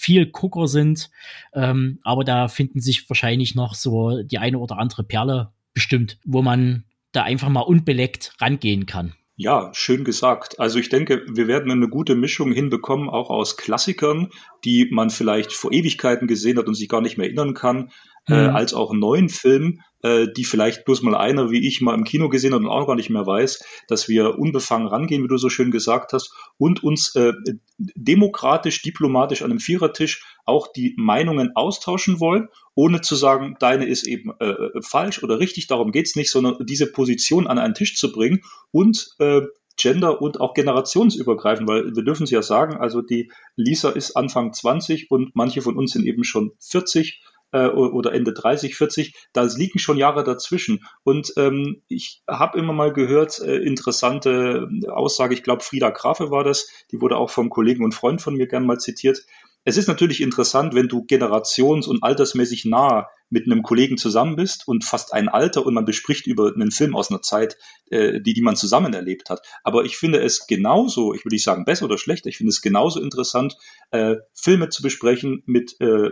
viel 0.00 0.26
Gucker 0.26 0.66
sind. 0.66 1.10
Ähm, 1.52 1.98
aber 2.02 2.24
da 2.24 2.48
finden 2.48 2.80
sich 2.80 3.08
wahrscheinlich 3.10 3.54
noch 3.54 3.74
so 3.74 4.22
die 4.22 4.38
eine 4.38 4.58
oder 4.58 4.78
andere 4.78 5.04
Perle 5.04 5.52
bestimmt, 5.74 6.18
wo 6.24 6.40
man 6.40 6.84
da 7.12 7.22
einfach 7.22 7.50
mal 7.50 7.60
unbeleckt 7.60 8.32
rangehen 8.40 8.86
kann. 8.86 9.14
Ja, 9.36 9.70
schön 9.72 10.04
gesagt. 10.04 10.58
Also 10.58 10.78
ich 10.78 10.88
denke, 10.88 11.24
wir 11.30 11.48
werden 11.48 11.70
eine 11.70 11.88
gute 11.88 12.14
Mischung 12.14 12.52
hinbekommen, 12.52 13.08
auch 13.08 13.30
aus 13.30 13.56
Klassikern, 13.56 14.30
die 14.64 14.88
man 14.90 15.10
vielleicht 15.10 15.52
vor 15.52 15.72
Ewigkeiten 15.72 16.26
gesehen 16.26 16.58
hat 16.58 16.66
und 16.66 16.74
sich 16.74 16.88
gar 16.88 17.00
nicht 17.00 17.16
mehr 17.16 17.26
erinnern 17.26 17.54
kann, 17.54 17.90
äh, 18.26 18.34
mhm. 18.34 18.48
äh, 18.48 18.48
als 18.48 18.74
auch 18.74 18.92
neuen 18.92 19.28
Filmen, 19.28 19.82
äh, 20.02 20.26
die 20.36 20.44
vielleicht 20.44 20.84
bloß 20.84 21.02
mal 21.02 21.14
einer 21.14 21.50
wie 21.50 21.66
ich 21.66 21.80
mal 21.80 21.94
im 21.94 22.04
Kino 22.04 22.28
gesehen 22.28 22.54
hat 22.54 22.60
und 22.60 22.68
auch 22.68 22.86
gar 22.86 22.96
nicht 22.96 23.10
mehr 23.10 23.26
weiß, 23.26 23.64
dass 23.88 24.08
wir 24.08 24.38
unbefangen 24.38 24.88
rangehen, 24.88 25.22
wie 25.22 25.28
du 25.28 25.36
so 25.36 25.48
schön 25.48 25.70
gesagt 25.70 26.12
hast, 26.12 26.32
und 26.58 26.82
uns 26.82 27.14
äh, 27.16 27.32
demokratisch, 27.78 28.82
diplomatisch 28.82 29.42
an 29.42 29.50
einem 29.50 29.60
Vierertisch 29.60 30.24
auch 30.44 30.72
die 30.72 30.94
Meinungen 30.96 31.52
austauschen 31.54 32.20
wollen, 32.20 32.48
ohne 32.74 33.00
zu 33.00 33.14
sagen, 33.14 33.56
deine 33.60 33.86
ist 33.86 34.06
eben 34.06 34.32
äh, 34.40 34.54
falsch 34.82 35.22
oder 35.22 35.38
richtig, 35.38 35.66
darum 35.66 35.92
geht's 35.92 36.16
nicht, 36.16 36.30
sondern 36.30 36.56
diese 36.66 36.90
Position 36.90 37.46
an 37.46 37.58
einen 37.58 37.74
Tisch 37.74 37.96
zu 37.96 38.12
bringen 38.12 38.42
und 38.72 39.14
äh, 39.18 39.42
gender- 39.80 40.20
und 40.20 40.40
auch 40.40 40.54
generationsübergreifend, 40.54 41.68
weil 41.68 41.94
wir 41.94 42.04
dürfen 42.04 42.24
es 42.24 42.30
ja 42.30 42.42
sagen, 42.42 42.76
also 42.76 43.00
die 43.00 43.30
Lisa 43.56 43.90
ist 43.90 44.16
Anfang 44.16 44.52
20 44.52 45.10
und 45.10 45.34
manche 45.34 45.62
von 45.62 45.76
uns 45.76 45.92
sind 45.92 46.06
eben 46.06 46.24
schon 46.24 46.52
40 46.60 47.22
äh, 47.52 47.66
oder 47.66 48.12
Ende 48.12 48.32
30, 48.32 48.76
40, 48.76 49.14
da 49.32 49.42
liegen 49.42 49.78
schon 49.78 49.96
Jahre 49.96 50.24
dazwischen. 50.24 50.84
Und 51.02 51.32
ähm, 51.36 51.82
ich 51.88 52.22
habe 52.28 52.58
immer 52.58 52.72
mal 52.72 52.92
gehört, 52.92 53.40
äh, 53.40 53.56
interessante 53.56 54.68
Aussage, 54.88 55.34
ich 55.34 55.42
glaube 55.42 55.62
Frieda 55.62 55.90
Grafe 55.90 56.30
war 56.30 56.44
das, 56.44 56.68
die 56.90 57.00
wurde 57.00 57.16
auch 57.16 57.30
vom 57.30 57.50
Kollegen 57.50 57.84
und 57.84 57.94
Freund 57.94 58.22
von 58.22 58.34
mir 58.34 58.46
gern 58.46 58.66
mal 58.66 58.78
zitiert. 58.78 59.24
Es 59.64 59.76
ist 59.76 59.88
natürlich 59.88 60.22
interessant, 60.22 60.74
wenn 60.74 60.88
du 60.88 61.04
generations- 61.04 61.86
und 61.86 62.02
altersmäßig 62.02 62.64
nah 62.64 63.08
mit 63.28 63.46
einem 63.46 63.62
Kollegen 63.62 63.96
zusammen 63.96 64.34
bist 64.34 64.66
und 64.66 64.84
fast 64.84 65.12
ein 65.12 65.28
Alter 65.28 65.64
und 65.64 65.74
man 65.74 65.84
bespricht 65.84 66.26
über 66.26 66.52
einen 66.52 66.72
Film 66.72 66.96
aus 66.96 67.10
einer 67.10 67.22
Zeit, 67.22 67.56
äh, 67.90 68.20
die, 68.20 68.34
die 68.34 68.42
man 68.42 68.56
zusammen 68.56 68.92
erlebt 68.92 69.30
hat. 69.30 69.40
Aber 69.62 69.84
ich 69.84 69.96
finde 69.96 70.20
es 70.20 70.46
genauso, 70.46 71.14
ich 71.14 71.24
will 71.24 71.30
nicht 71.30 71.44
sagen 71.44 71.64
besser 71.64 71.84
oder 71.84 71.98
schlechter, 71.98 72.28
ich 72.28 72.38
finde 72.38 72.50
es 72.50 72.60
genauso 72.60 73.00
interessant, 73.00 73.54
äh, 73.92 74.16
Filme 74.34 74.68
zu 74.70 74.82
besprechen 74.82 75.42
mit 75.46 75.80
äh, 75.80 76.10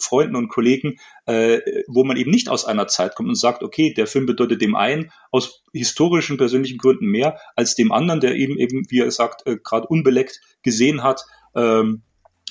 Freunden 0.00 0.36
und 0.36 0.48
Kollegen, 0.48 0.96
äh, 1.26 1.60
wo 1.88 2.04
man 2.04 2.16
eben 2.16 2.30
nicht 2.30 2.48
aus 2.48 2.64
einer 2.64 2.86
Zeit 2.86 3.16
kommt 3.16 3.28
und 3.28 3.34
sagt, 3.34 3.62
okay, 3.62 3.92
der 3.92 4.06
Film 4.06 4.26
bedeutet 4.26 4.62
dem 4.62 4.76
einen 4.76 5.10
aus 5.30 5.62
historischen, 5.74 6.38
persönlichen 6.38 6.78
Gründen 6.78 7.06
mehr 7.06 7.38
als 7.54 7.74
dem 7.74 7.92
anderen, 7.92 8.20
der 8.20 8.34
eben 8.34 8.56
eben, 8.58 8.86
wie 8.88 9.00
er 9.00 9.10
sagt, 9.10 9.46
äh, 9.46 9.58
gerade 9.62 9.88
unbeleckt 9.88 10.40
gesehen 10.62 11.02
hat. 11.02 11.22
Ähm, 11.54 12.02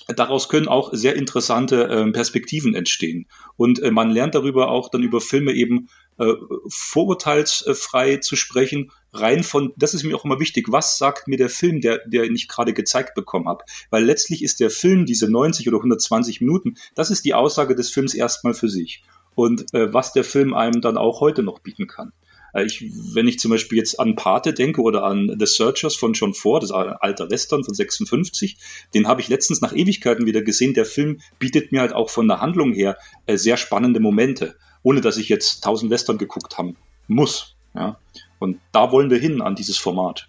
daraus 0.08 0.50
können 0.50 0.68
auch 0.68 0.94
sehr 0.94 1.16
interessante 1.16 1.84
äh, 1.86 2.12
Perspektiven 2.12 2.76
entstehen. 2.76 3.28
Und 3.58 3.82
äh, 3.82 3.92
man 3.92 4.12
lernt 4.12 4.36
darüber 4.36 4.70
auch 4.70 4.90
dann 4.90 5.04
über 5.04 5.22
Filme 5.22 5.54
eben 5.54 5.90
äh, 6.18 6.34
vorurteilsfrei 6.70 8.18
zu 8.18 8.36
sprechen, 8.36 8.92
rein 9.14 9.44
von, 9.44 9.74
das 9.78 9.94
ist 9.94 10.04
mir 10.04 10.16
auch 10.16 10.26
immer 10.26 10.40
wichtig, 10.40 10.68
was 10.70 10.98
sagt 10.98 11.28
mir 11.28 11.38
der 11.38 11.50
Film, 11.50 11.82
der, 11.82 12.02
der 12.06 12.24
ich 12.24 12.48
gerade 12.48 12.74
gezeigt 12.74 13.16
bekommen 13.16 13.48
habe. 13.48 13.66
Weil 13.90 14.06
letztlich 14.06 14.44
ist 14.44 14.60
der 14.60 14.70
Film, 14.70 15.06
diese 15.06 15.30
90 15.30 15.68
oder 15.68 15.78
120 15.78 16.42
Minuten, 16.42 16.76
das 16.94 17.12
ist 17.12 17.26
die 17.26 17.34
Aussage 17.34 17.76
des 17.76 17.90
Films 17.90 18.14
erstmal 18.14 18.54
für 18.54 18.70
sich. 18.70 19.04
Und 19.34 19.74
äh, 19.74 19.94
was 19.94 20.14
der 20.14 20.24
Film 20.24 20.54
einem 20.54 20.82
dann 20.82 20.98
auch 20.98 21.20
heute 21.20 21.44
noch 21.44 21.60
bieten 21.60 21.88
kann. 21.88 22.14
Äh, 22.56 22.66
ich, 22.66 22.84
wenn 23.14 23.28
ich 23.28 23.38
zum 23.38 23.52
Beispiel 23.52 23.78
jetzt 23.78 24.00
an 24.00 24.16
Pate 24.16 24.54
denke 24.54 24.82
oder 24.82 25.04
an 25.04 25.36
The 25.38 25.46
Searchers 25.46 25.96
von 25.96 26.14
John 26.14 26.34
Ford, 26.34 26.64
das 26.64 26.72
ist 26.72 26.76
ein 26.76 26.94
alter 27.00 27.30
Western 27.30 27.64
von 27.64 27.74
56, 27.74 28.58
den 28.94 29.08
habe 29.08 29.22
ich 29.22 29.28
letztens 29.28 29.62
nach 29.62 29.74
Ewigkeiten 29.74 30.26
wieder 30.26 30.42
gesehen. 30.42 30.74
Der 30.74 30.86
Film 30.86 31.20
bietet 31.38 31.72
mir 31.72 31.82
halt 31.82 31.94
auch 31.94 32.10
von 32.10 32.28
der 32.28 32.42
Handlung 32.42 32.74
her 32.74 32.98
äh, 33.28 33.38
sehr 33.38 33.58
spannende 33.58 34.00
Momente, 34.00 34.56
ohne 34.82 35.02
dass 35.02 35.18
ich 35.18 35.30
jetzt 35.30 35.64
tausend 35.64 35.92
Western 35.92 36.18
geguckt 36.18 36.58
haben 36.58 36.76
muss. 37.08 37.56
Ja? 37.76 38.00
Und 38.40 38.60
da 38.72 38.92
wollen 38.92 39.10
wir 39.10 39.20
hin 39.20 39.42
an 39.42 39.56
dieses 39.56 39.78
Format. 39.78 40.28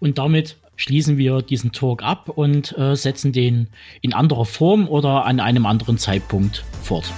Und 0.00 0.18
damit 0.18 0.56
schließen 0.76 1.16
wir 1.16 1.42
diesen 1.42 1.72
Talk 1.72 2.02
ab 2.02 2.28
und 2.28 2.76
äh, 2.76 2.94
setzen 2.94 3.32
den 3.32 3.68
in 4.02 4.12
anderer 4.12 4.44
Form 4.44 4.88
oder 4.88 5.24
an 5.24 5.40
einem 5.40 5.66
anderen 5.66 5.98
Zeitpunkt 5.98 6.64
fort. 6.82 7.12